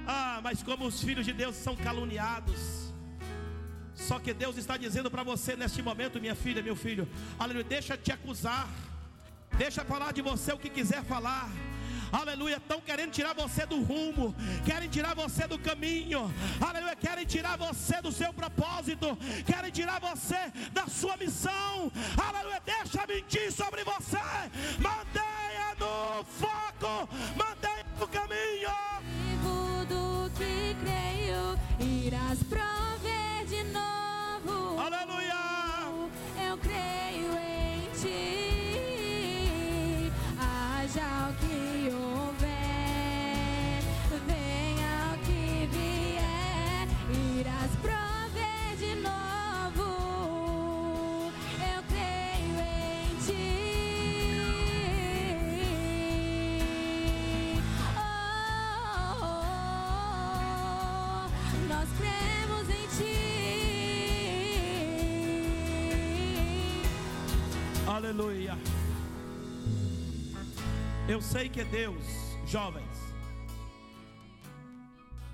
[0.05, 2.76] Ah, mas como os filhos de Deus são caluniados.
[3.97, 7.97] Só que Deus está dizendo para você neste momento, minha filha, meu filho, aleluia, deixa
[7.97, 8.69] te acusar,
[9.57, 11.49] deixa falar de você o que quiser falar.
[12.11, 14.33] Aleluia, estão querendo tirar você do rumo,
[14.65, 20.51] querem tirar você do caminho, aleluia, querem tirar você do seu propósito, querem tirar você
[20.71, 24.21] da sua missão, aleluia, deixa mentir sobre você,
[24.79, 28.69] mantenha no foco, mantenha no caminho.
[29.03, 33.16] Vivo do que creio, irás prover.
[34.87, 35.35] Aleluia.
[36.47, 38.36] Eu creio em ti.
[67.97, 68.55] Aleluia.
[71.09, 72.05] Eu sei que Deus,
[72.45, 72.97] jovens,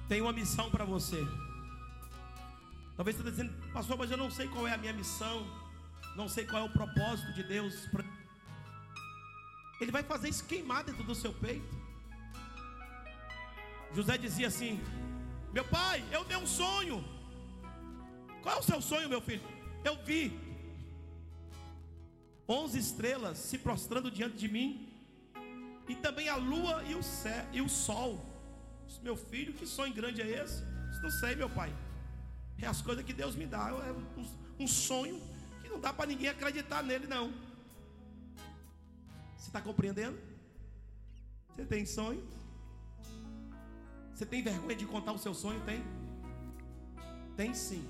[0.08, 1.18] tem uma missão para você.
[2.96, 5.46] Talvez você esteja dizendo, pastor, mas eu não sei qual é a minha missão,
[6.16, 7.86] não sei qual é o propósito de Deus.
[7.88, 8.06] pra-"
[9.82, 11.76] Ele vai fazer isso queimar dentro do seu peito.
[13.94, 14.82] José dizia assim:
[15.52, 17.04] Meu pai, eu dei um sonho.
[18.42, 19.44] Qual é o seu sonho, meu filho?
[19.84, 20.43] Eu vi
[22.48, 24.90] onze estrelas se prostrando diante de mim,
[25.88, 28.24] e também a lua e o céu e o sol.
[29.02, 30.64] Meu filho, que sonho grande é esse?
[31.02, 31.74] Não sei, meu pai.
[32.62, 33.70] É as coisas que Deus me dá.
[33.70, 35.22] É um, um sonho
[35.62, 37.34] que não dá para ninguém acreditar nele, não.
[39.36, 40.18] Você está compreendendo?
[41.50, 42.26] Você tem sonho?
[44.14, 45.60] Você tem vergonha de contar o seu sonho?
[45.66, 45.84] Tem?
[47.36, 47.84] Tem sim.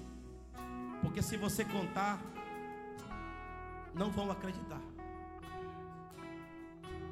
[1.02, 2.20] Porque se você contar,
[3.94, 4.82] não vão acreditar.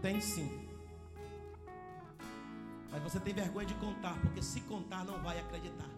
[0.01, 0.49] Tem sim.
[2.91, 5.89] Mas você tem vergonha de contar, porque se contar não vai acreditar.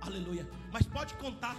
[0.00, 0.48] Aleluia.
[0.72, 1.56] Mas pode contar.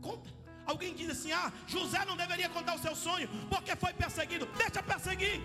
[0.00, 0.30] Conta.
[0.66, 4.46] Alguém diz assim: "Ah, José não deveria contar o seu sonho, porque foi perseguido".
[4.56, 5.40] Deixa perseguir.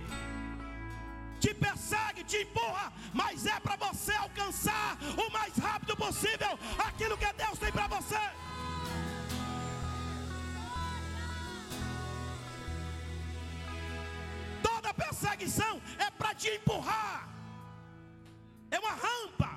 [1.39, 7.33] Te persegue, te empurra, mas é para você alcançar o mais rápido possível aquilo que
[7.33, 8.21] Deus tem para você.
[14.83, 17.29] Toda perseguição é para te empurrar.
[18.69, 19.51] É uma rampa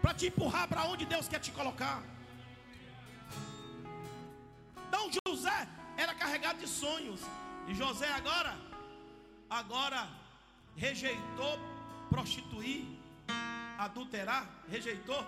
[0.00, 2.00] para te empurrar para onde Deus quer te colocar.
[4.86, 7.20] Então José era carregado de sonhos.
[7.66, 8.54] E José agora,
[9.50, 10.08] agora
[10.76, 11.58] rejeitou
[12.08, 12.86] prostituir,
[13.76, 15.26] adulterar, rejeitou.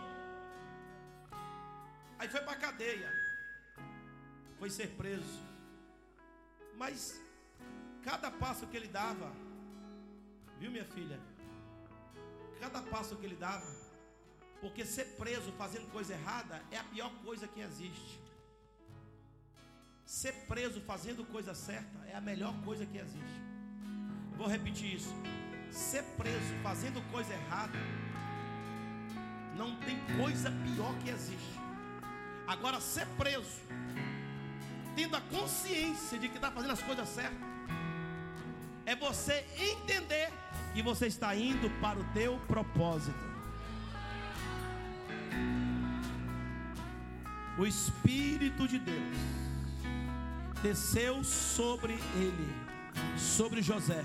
[2.16, 3.12] Aí foi para a cadeia.
[4.60, 5.42] Foi ser preso.
[6.76, 7.25] Mas
[8.06, 9.32] cada passo que ele dava,
[10.60, 11.18] viu minha filha?
[12.60, 13.66] Cada passo que ele dava,
[14.60, 18.20] porque ser preso fazendo coisa errada é a pior coisa que existe.
[20.04, 23.40] Ser preso fazendo coisa certa é a melhor coisa que existe.
[24.36, 25.12] Vou repetir isso.
[25.72, 27.76] Ser preso fazendo coisa errada
[29.56, 31.58] não tem coisa pior que existe.
[32.46, 33.60] Agora, ser preso,
[34.94, 37.55] tendo a consciência de que está fazendo as coisas certas,
[38.86, 40.32] é você entender
[40.72, 43.26] que você está indo para o teu propósito.
[47.58, 49.16] O Espírito de Deus
[50.62, 52.54] desceu sobre ele,
[53.18, 54.04] sobre José,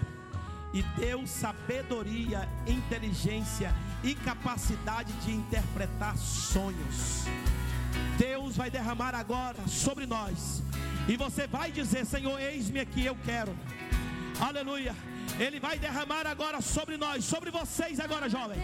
[0.74, 7.26] e deu sabedoria, inteligência e capacidade de interpretar sonhos.
[8.18, 10.64] Deus vai derramar agora sobre nós,
[11.08, 13.54] e você vai dizer: Senhor, eis-me aqui, eu quero.
[14.42, 14.96] Aleluia.
[15.40, 18.58] Ele vai derramar agora sobre nós, sobre vocês agora, jovem.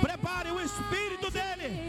[0.00, 1.87] Prepare o Espírito dele,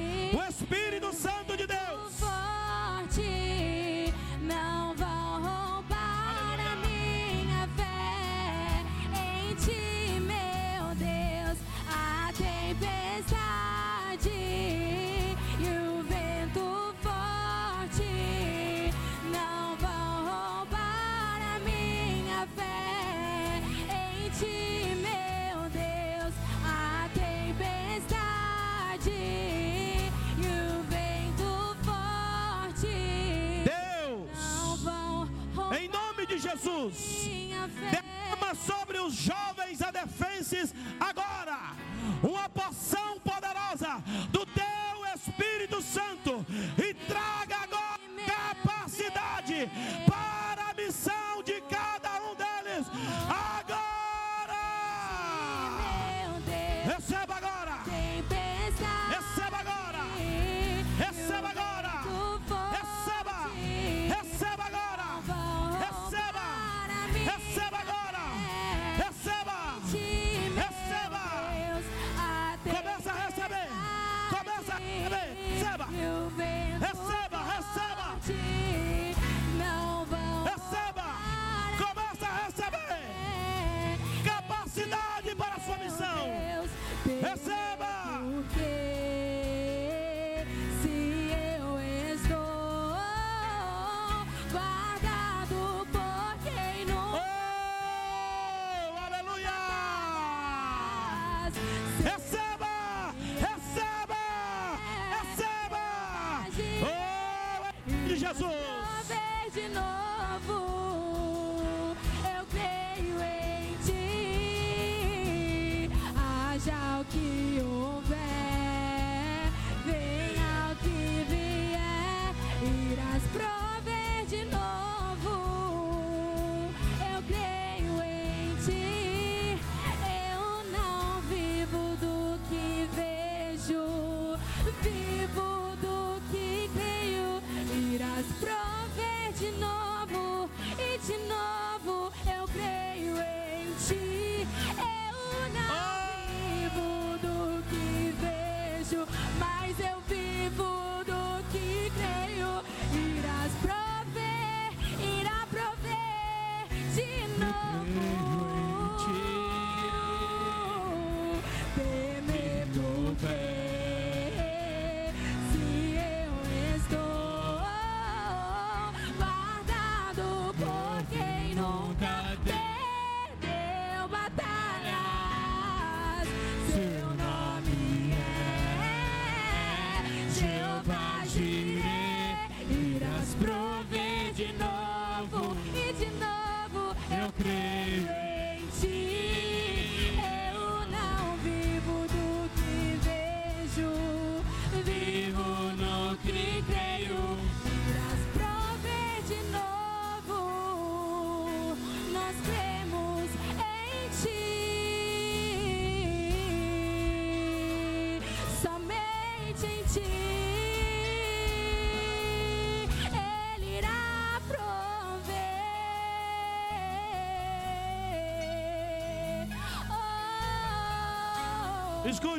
[38.70, 41.19] sobre os jovens adefenses agora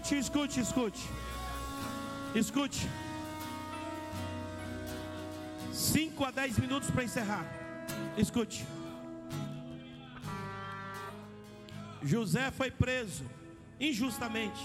[0.00, 1.08] Escute, escute, escute.
[2.34, 2.88] Escute.
[5.74, 7.44] 5 a 10 minutos para encerrar.
[8.16, 8.64] Escute.
[12.02, 13.24] José foi preso
[13.78, 14.58] injustamente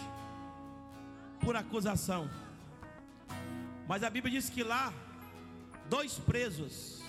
[1.41, 2.29] por acusação.
[3.89, 4.93] Mas a Bíblia diz que lá
[5.89, 7.03] dois presos.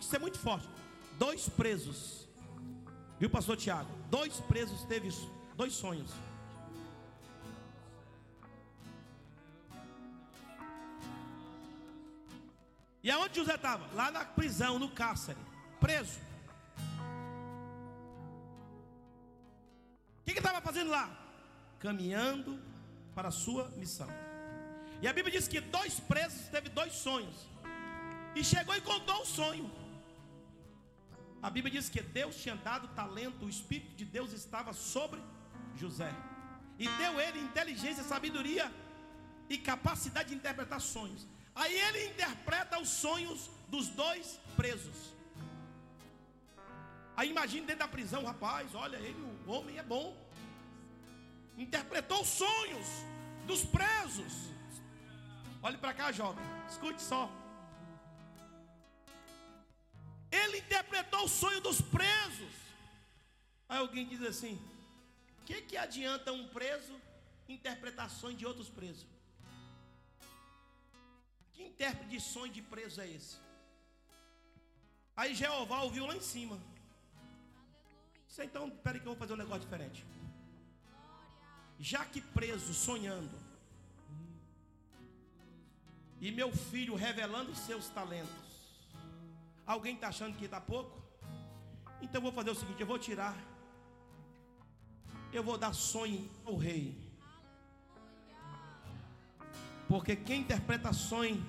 [0.00, 0.68] Isso é muito forte.
[1.18, 2.28] Dois presos.
[3.18, 3.90] Viu, pastor Tiago?
[4.08, 5.08] Dois presos teve
[5.56, 6.10] dois sonhos.
[13.04, 13.86] E aonde José estava?
[13.94, 15.38] Lá na prisão, no cárcere,
[15.78, 16.18] preso.
[20.20, 21.06] O que ele estava fazendo lá?
[21.78, 22.58] Caminhando
[23.14, 24.08] para a sua missão.
[25.02, 27.46] E a Bíblia diz que dois presos teve dois sonhos.
[28.34, 29.70] E chegou e contou o sonho.
[31.42, 35.20] A Bíblia diz que Deus tinha dado talento, o Espírito de Deus estava sobre
[35.76, 36.10] José.
[36.78, 38.72] E deu ele inteligência, sabedoria
[39.50, 41.33] e capacidade de interpretar sonhos.
[41.54, 45.14] Aí ele interpreta os sonhos dos dois presos.
[47.16, 50.16] Aí imagine dentro da prisão, rapaz, olha, ele, o homem é bom.
[51.56, 52.86] Interpretou os sonhos
[53.46, 54.32] dos presos.
[55.62, 57.30] Olhe para cá, jovem, escute só.
[60.30, 62.52] Ele interpretou o sonho dos presos.
[63.68, 64.60] Aí alguém diz assim:
[65.40, 67.00] o que, que adianta um preso
[67.48, 69.13] interpretar sonhos de outros presos?
[71.54, 73.36] Que intérprete de sonho de preso é esse?
[75.16, 76.58] Aí Jeová ouviu lá em cima.
[78.28, 80.04] Isso então, peraí que eu vou fazer um negócio diferente.
[81.78, 83.36] Já que preso, sonhando,
[86.20, 88.32] e meu filho revelando seus talentos,
[89.66, 91.02] alguém está achando que está pouco?
[92.00, 93.36] Então eu vou fazer o seguinte: eu vou tirar,
[95.32, 96.96] eu vou dar sonho ao rei,
[99.88, 101.44] porque quem interpreta sonho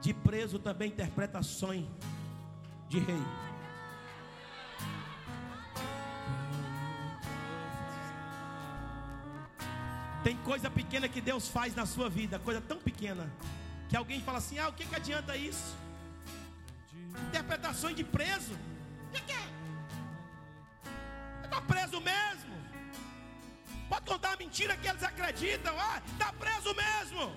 [0.00, 1.88] de preso também interpreta sonho
[2.88, 3.22] de rei.
[10.22, 13.32] Tem coisa pequena que Deus faz na sua vida, coisa tão pequena,
[13.88, 15.76] que alguém fala assim: ah, o que, que adianta isso?
[17.28, 18.54] Interpretações de preso.
[19.08, 19.48] O que, que é?
[21.44, 22.54] Está preso mesmo.
[23.88, 25.74] Pode contar a mentira que eles acreditam.
[25.78, 27.32] Ah, está preso mesmo.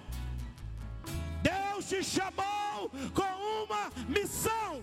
[1.41, 4.81] Deus te chamou com uma missão.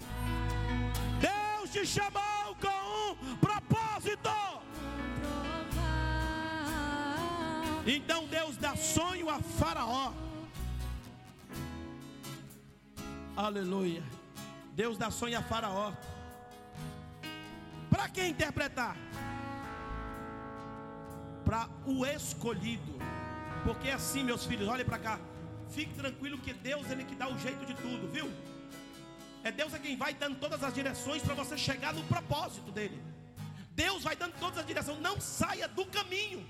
[1.20, 4.30] Deus te chamou com um propósito.
[7.86, 10.12] Então Deus dá sonho a Faraó.
[13.36, 14.02] Aleluia.
[14.72, 15.92] Deus dá sonho a Faraó.
[17.90, 18.96] Para quem interpretar?
[21.48, 22.92] Para o escolhido.
[23.64, 25.18] Porque é assim, meus filhos, olhem para cá.
[25.70, 28.30] Fique tranquilo que Deus ele que dá o jeito de tudo, viu?
[29.42, 33.02] É Deus é quem vai dando todas as direções para você chegar no propósito dele.
[33.70, 35.00] Deus vai dando todas as direções.
[35.00, 36.46] Não saia do caminho.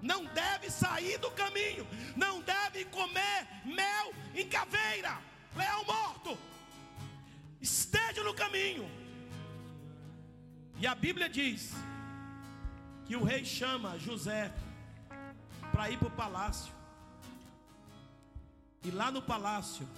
[0.00, 1.86] Não deve sair do caminho.
[2.16, 5.18] Não deve comer mel em caveira.
[5.54, 6.38] Leão morto.
[7.60, 8.90] Esteja no caminho.
[10.78, 11.74] E a Bíblia diz
[13.06, 14.52] que o rei chama José
[15.72, 16.72] para ir para o palácio.
[18.82, 19.88] E lá no palácio,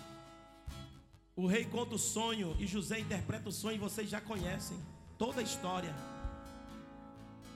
[1.35, 4.79] o rei conta o sonho e José interpreta o sonho, vocês já conhecem
[5.19, 5.95] toda a história.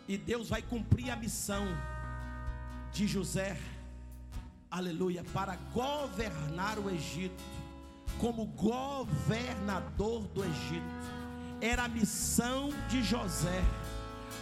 [0.06, 1.64] E Deus vai cumprir a missão
[2.92, 3.56] de José,
[4.70, 7.42] aleluia, para governar o Egito,
[8.18, 11.20] como governador do Egito.
[11.60, 13.62] Era a missão de José.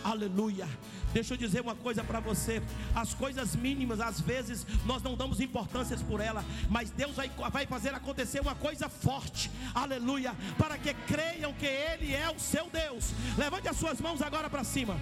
[0.02, 0.66] Aleluia.
[1.12, 2.62] Deixa eu dizer uma coisa para você:
[2.94, 7.66] as coisas mínimas, às vezes, nós não damos importâncias por ela, mas Deus vai, vai
[7.66, 13.12] fazer acontecer uma coisa forte, aleluia, para que creiam que Ele é o seu Deus.
[13.36, 15.00] Levante as suas mãos agora para cima,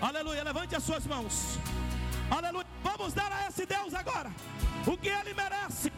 [0.00, 1.58] aleluia, levante as suas mãos,
[2.30, 2.66] aleluia.
[2.82, 4.30] Vamos dar a esse Deus agora
[4.86, 5.92] o que Ele merece,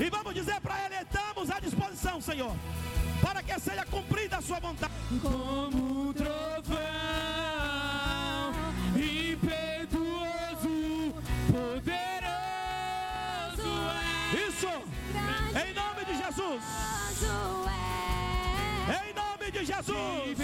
[0.00, 2.54] e vamos dizer para Ele: estamos à disposição, Senhor
[3.20, 4.92] para que seja cumprida a sua vontade.
[5.20, 7.17] Como um trovão
[14.58, 16.62] Isso, em nome de Jesus.
[18.88, 20.38] Em nome de Jesus.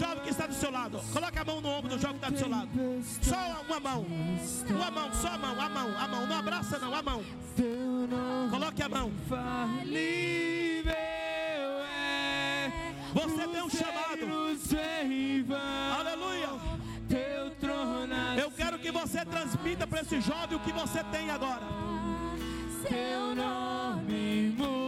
[0.00, 0.98] Jovem que está do seu lado.
[1.12, 2.70] Coloque a mão no ombro do jovem que está do seu lado.
[3.22, 3.36] Só
[3.68, 4.06] uma mão.
[4.68, 6.26] Uma mão, só a mão, a mão, a mão.
[6.26, 7.22] Não abraça não, a mão.
[8.50, 9.12] Coloque a mão.
[13.12, 14.20] Você tem um chamado.
[15.98, 16.48] Aleluia.
[18.40, 21.66] Eu quero que você transmita para esse jovem o que você tem agora.
[22.88, 24.79] teu nome Transmita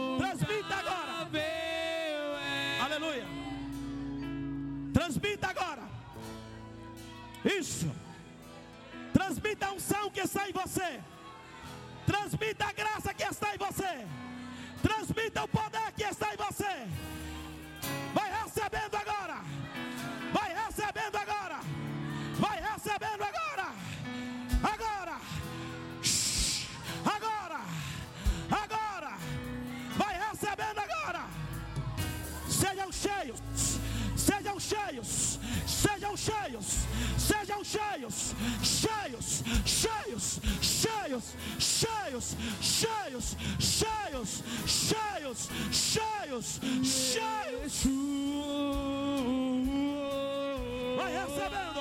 [5.23, 5.83] Transmita agora.
[7.45, 7.89] Isso.
[9.13, 10.99] Transmita a unção que está em você.
[12.05, 14.05] Transmita a graça que está em você.
[14.81, 16.73] Transmita o poder que está em você.
[18.13, 19.39] Vai recebendo agora.
[20.33, 21.59] Vai recebendo agora.
[22.37, 23.67] Vai recebendo agora.
[24.73, 25.21] Agora.
[27.15, 27.61] Agora.
[28.51, 29.17] Agora.
[29.95, 31.43] Vai recebendo agora.
[32.49, 33.39] Sejam cheios,
[34.63, 36.87] cheios, sejam cheios,
[37.17, 38.33] sejam cheios,
[38.63, 42.35] cheios, cheios, cheios, cheios,
[42.69, 47.83] cheios, cheios, cheios, cheios, cheios.
[50.97, 51.72] Vai recebendo.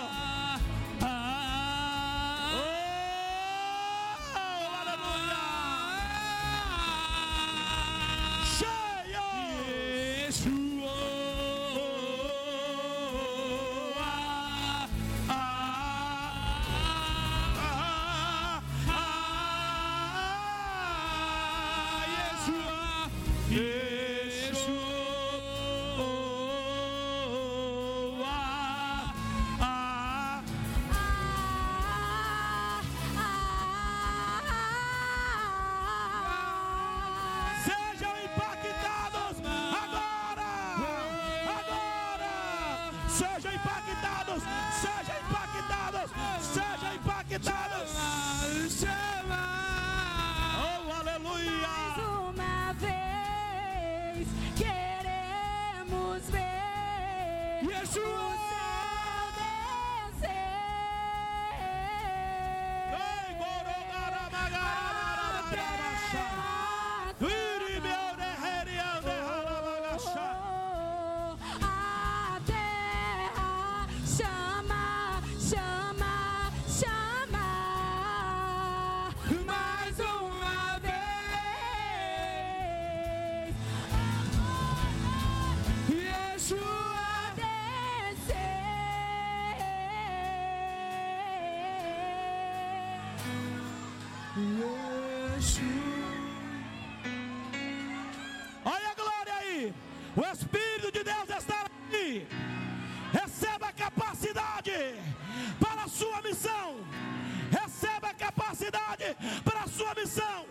[108.62, 110.46] Capacidade para a sua missão.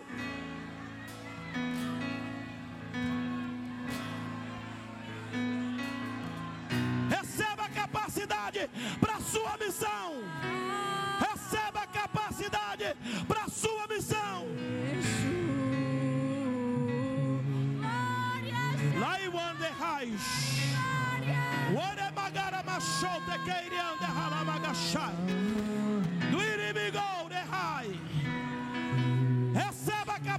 [7.10, 8.70] Receba a capacidade
[9.00, 10.41] para a sua missão.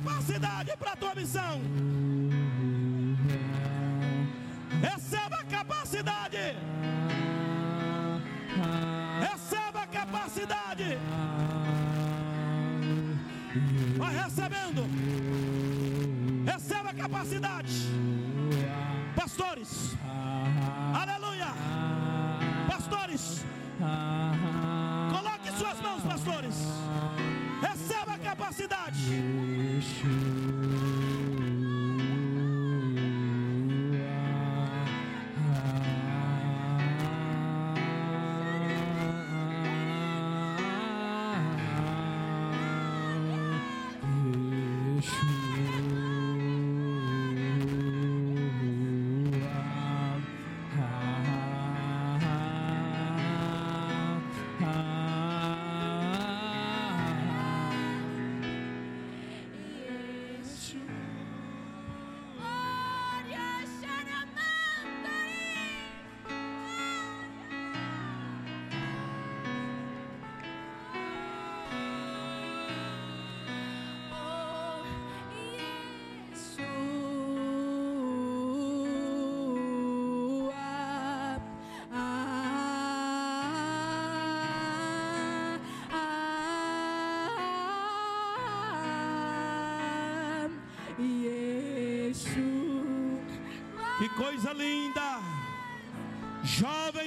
[0.02, 1.60] Capacidade para a tua missão.
[4.80, 6.38] Receba a capacidade.
[9.20, 10.98] Receba a capacidade.
[13.96, 14.82] Vai recebendo.
[16.44, 17.61] Receba a capacidade.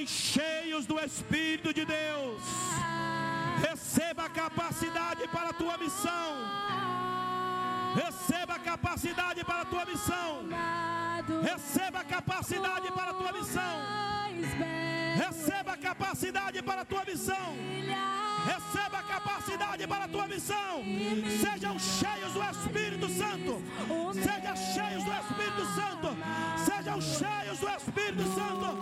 [0.06, 2.40] Cheios do Espírito de Deus,
[3.68, 6.30] receba a capacidade para a tua missão.
[7.96, 10.48] Receba a capacidade para a tua missão.
[11.42, 13.76] Receba a capacidade para a tua missão.
[15.16, 17.56] Receba a capacidade para a tua missão.
[18.46, 20.84] Receba a capacidade para a tua missão.
[21.40, 23.62] Sejam cheios do Espírito Santo.
[24.14, 26.16] Sejam cheios do Espírito Santo.
[26.64, 28.75] Sejam cheios do Espírito Santo.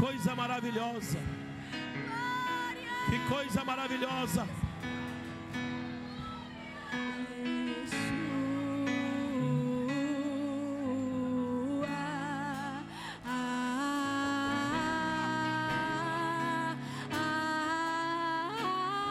[0.00, 1.18] Coisa maravilhosa.
[3.10, 4.46] Que coisa maravilhosa.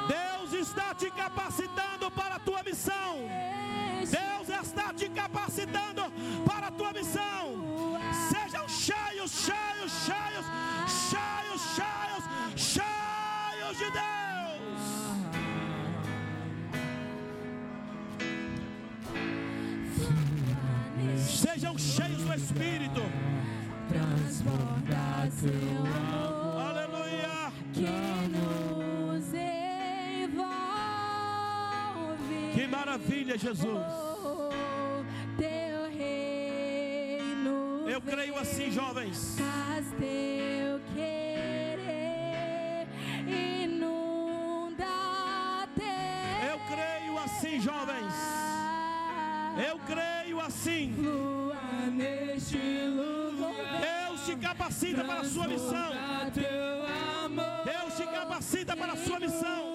[0.07, 1.68] Deus está te capacitando
[22.30, 23.01] do Espírito.
[23.88, 27.51] Transborda seu amor Aleluia.
[27.73, 27.89] que
[28.30, 30.49] nos envolve.
[32.53, 33.85] Que maravilha, Jesus.
[35.38, 36.49] Teu reino
[38.39, 39.38] assim, jovens.
[39.38, 42.88] Faz teu querer,
[43.27, 44.85] inunda
[45.76, 45.84] teu.
[46.51, 48.14] Eu creio assim, jovens.
[49.68, 50.95] Eu creio assim.
[54.40, 55.91] Capacita para a sua missão.
[57.66, 59.68] Deus te capacita para a sua missão.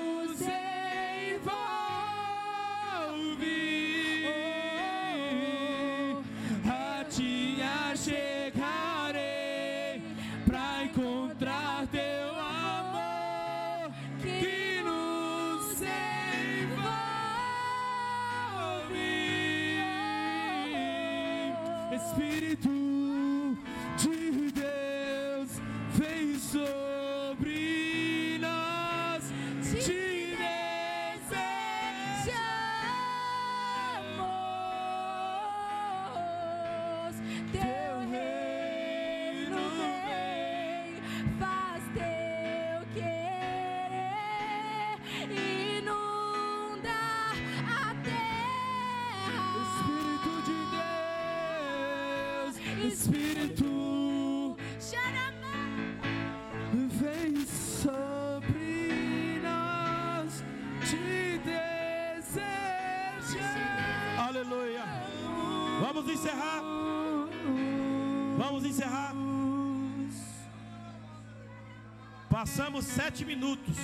[72.44, 73.74] Passamos sete minutos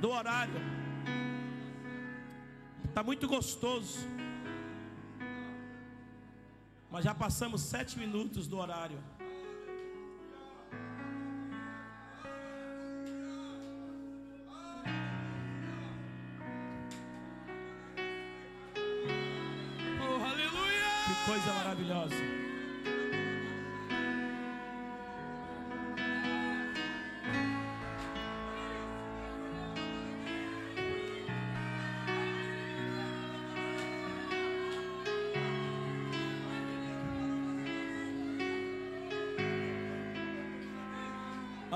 [0.00, 0.54] do horário.
[2.88, 3.98] Está muito gostoso.
[6.90, 8.98] Mas já passamos sete minutos do horário.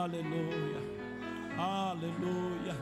[0.07, 0.81] Aleluia.
[1.59, 2.77] Aleluia.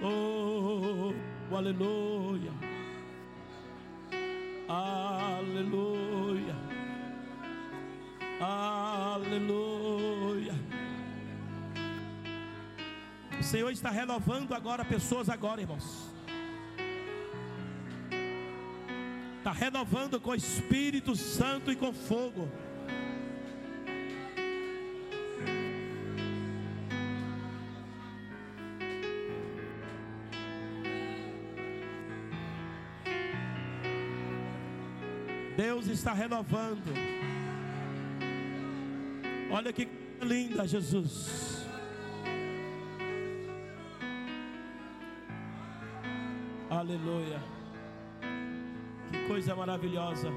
[0.00, 1.12] Oh,
[1.52, 2.52] aleluia.
[4.68, 6.54] Aleluia.
[8.40, 9.34] Aleluia.
[13.40, 16.08] O Senhor está renovando agora pessoas agora, irmãos.
[19.38, 22.48] Está renovando com Espírito Santo e com fogo.
[35.90, 36.92] Está renovando.
[39.50, 39.88] Olha que
[40.22, 41.66] linda, Jesus.
[46.70, 47.42] Aleluia.
[49.10, 50.28] Que coisa maravilhosa.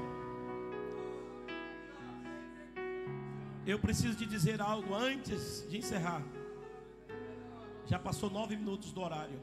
[3.66, 6.22] Eu preciso te dizer algo antes de encerrar.
[7.86, 9.38] Já passou nove minutos do horário.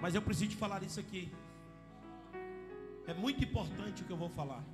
[0.00, 1.30] Mas eu preciso te falar isso aqui.
[3.06, 4.64] É muito importante o que eu vou falar.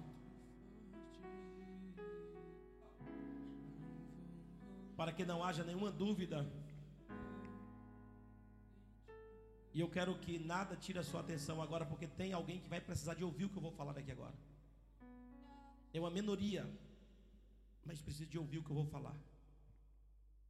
[4.97, 6.51] Para que não haja nenhuma dúvida.
[9.75, 12.81] E eu quero que nada tire a sua atenção agora, porque tem alguém que vai
[12.81, 14.35] precisar de ouvir o que eu vou falar daqui agora.
[15.93, 16.67] É uma minoria,
[17.85, 19.17] mas precisa de ouvir o que eu vou falar.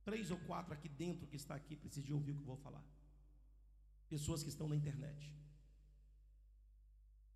[0.04, 2.56] Três ou quatro aqui dentro que está aqui precisa de ouvir o que eu vou
[2.56, 2.84] falar.
[4.08, 5.32] Pessoas que estão na internet.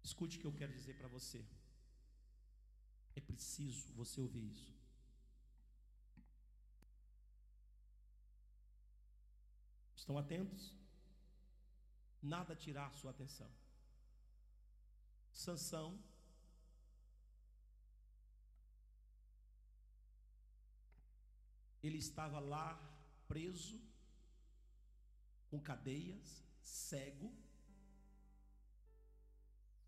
[0.08, 1.40] Escute o que eu quero dizer para você.
[3.18, 4.72] É preciso você ouvir isso.
[10.00, 10.62] Estão atentos?
[12.22, 13.50] Nada tirar sua atenção.
[15.32, 15.88] Sansão
[21.86, 22.68] ele estava lá
[23.28, 23.80] preso
[25.50, 27.32] com cadeias, cego.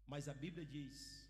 [0.08, 1.28] Mas a Bíblia diz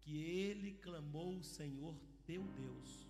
[0.00, 1.94] que ele clamou o Senhor
[2.24, 3.06] teu Deus.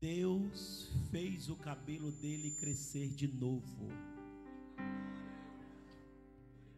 [0.00, 3.88] Deus fez o cabelo dele crescer de novo.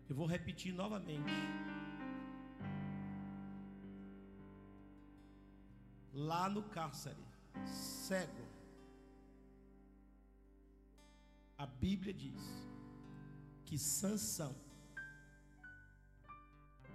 [0.08, 1.32] Eu vou repetir novamente.
[6.12, 7.24] Lá no cárcere,
[7.66, 8.45] cego,
[11.66, 12.40] a Bíblia diz
[13.64, 14.54] que Sansão,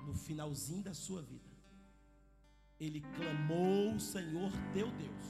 [0.06, 1.52] no finalzinho da sua vida,
[2.80, 5.26] ele clamou o Senhor teu Deus.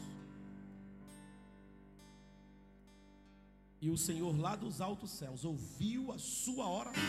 [3.82, 7.02] E o Senhor lá dos altos céus ouviu a sua oração,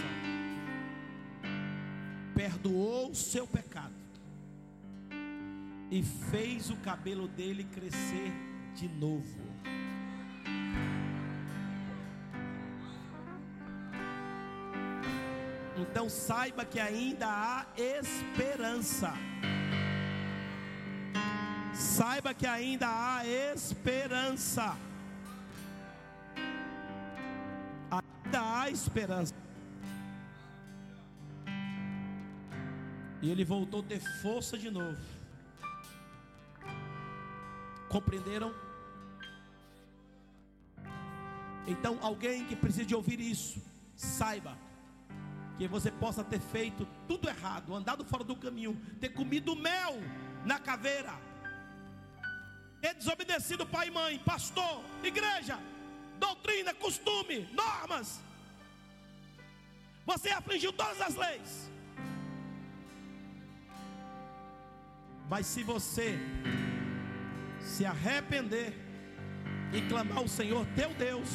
[2.34, 3.94] perdoou o seu pecado
[5.90, 8.32] e fez o cabelo dele crescer
[8.74, 9.51] de novo.
[15.76, 19.12] Então saiba que ainda há esperança.
[21.74, 24.76] Saiba que ainda há esperança.
[27.90, 29.34] Ainda há esperança.
[33.22, 35.00] E ele voltou a ter força de novo.
[37.88, 38.52] Compreenderam?
[41.66, 43.62] Então, alguém que precisa de ouvir isso,
[43.94, 44.56] saiba
[45.62, 49.94] que você possa ter feito tudo errado, andado fora do caminho, ter comido mel
[50.44, 51.14] na caveira,
[52.80, 55.56] ter desobedecido pai e mãe, pastor, igreja,
[56.18, 58.20] doutrina, costume, normas.
[60.04, 61.70] Você afligiu todas as leis.
[65.30, 66.18] Mas se você
[67.60, 68.74] se arrepender
[69.72, 71.28] e clamar ao Senhor teu Deus,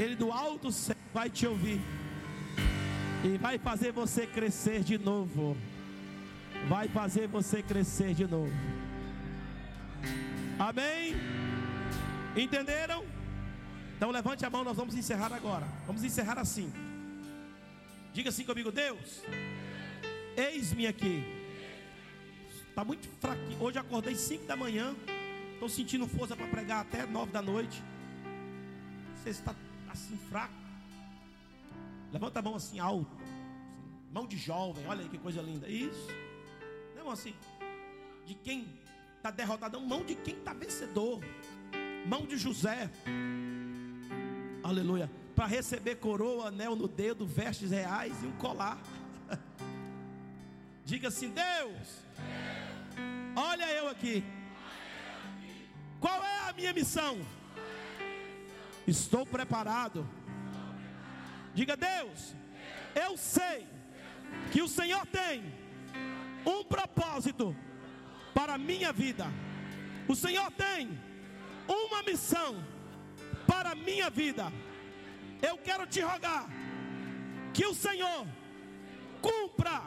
[0.00, 1.80] Ele do alto céu vai te ouvir
[3.24, 5.56] e vai fazer você crescer de novo.
[6.68, 8.52] Vai fazer você crescer de novo.
[10.58, 11.14] Amém?
[12.36, 13.04] Entenderam?
[13.96, 15.66] Então levante a mão, nós vamos encerrar agora.
[15.86, 16.70] Vamos encerrar assim.
[18.12, 19.22] Diga assim comigo, Deus.
[20.36, 21.24] Eis-me aqui.
[22.68, 23.60] Está muito fraquinho.
[23.62, 24.94] Hoje acordei 5 da manhã.
[25.54, 27.82] Estou sentindo força para pregar até 9 da noite.
[29.16, 29.54] Você está
[29.88, 30.63] assim fraco.
[32.14, 33.10] Levanta a mão assim alto.
[33.16, 35.68] Assim, mão de jovem, olha aí que coisa linda.
[35.68, 36.06] Isso.
[36.94, 37.34] Não assim.
[38.24, 38.68] De quem
[39.16, 41.18] está derrotado, não, mão de quem está vencedor.
[42.06, 42.88] Mão de José.
[44.62, 45.10] Aleluia.
[45.34, 48.80] Para receber coroa, anel no dedo, vestes reais e um colar.
[50.86, 52.04] Diga assim: Deus,
[53.34, 54.22] olha eu aqui.
[55.98, 57.18] Qual é a minha missão?
[58.86, 60.08] Estou preparado
[61.54, 62.34] Diga, Deus,
[62.94, 63.66] eu sei
[64.50, 65.44] que o Senhor tem
[66.44, 67.56] um propósito
[68.34, 69.26] para a minha vida.
[70.08, 70.98] O Senhor tem
[71.68, 72.62] uma missão
[73.46, 74.52] para a minha vida.
[75.40, 76.46] Eu quero te rogar
[77.52, 78.26] que o Senhor
[79.22, 79.82] cumpra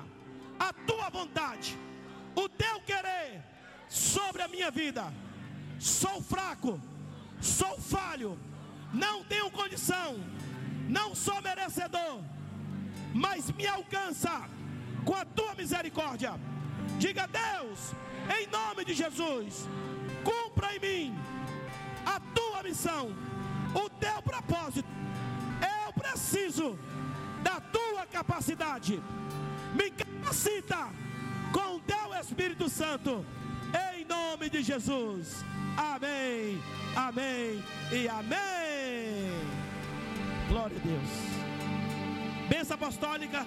[0.57, 1.77] a tua vontade,
[2.33, 3.43] o teu querer
[3.89, 5.13] sobre a minha vida.
[5.79, 6.81] Sou fraco,
[7.41, 8.39] sou falho,
[8.93, 10.17] não tenho condição
[10.87, 12.21] não sou merecedor,
[13.13, 14.47] mas me alcança
[15.05, 16.33] com a tua misericórdia.
[16.97, 17.93] Diga Deus,
[18.39, 19.67] em nome de Jesus,
[20.23, 21.19] cumpra em mim
[22.05, 23.13] a tua missão,
[23.73, 24.87] o teu propósito.
[25.61, 26.77] Eu preciso
[27.43, 29.01] da tua capacidade.
[29.73, 30.89] Me capacita
[31.51, 33.25] com o teu Espírito Santo,
[33.93, 35.43] em nome de Jesus.
[35.77, 36.61] Amém,
[36.95, 39.56] amém e amém.
[40.47, 41.09] Glória a Deus.
[42.49, 43.45] Benção apostólica.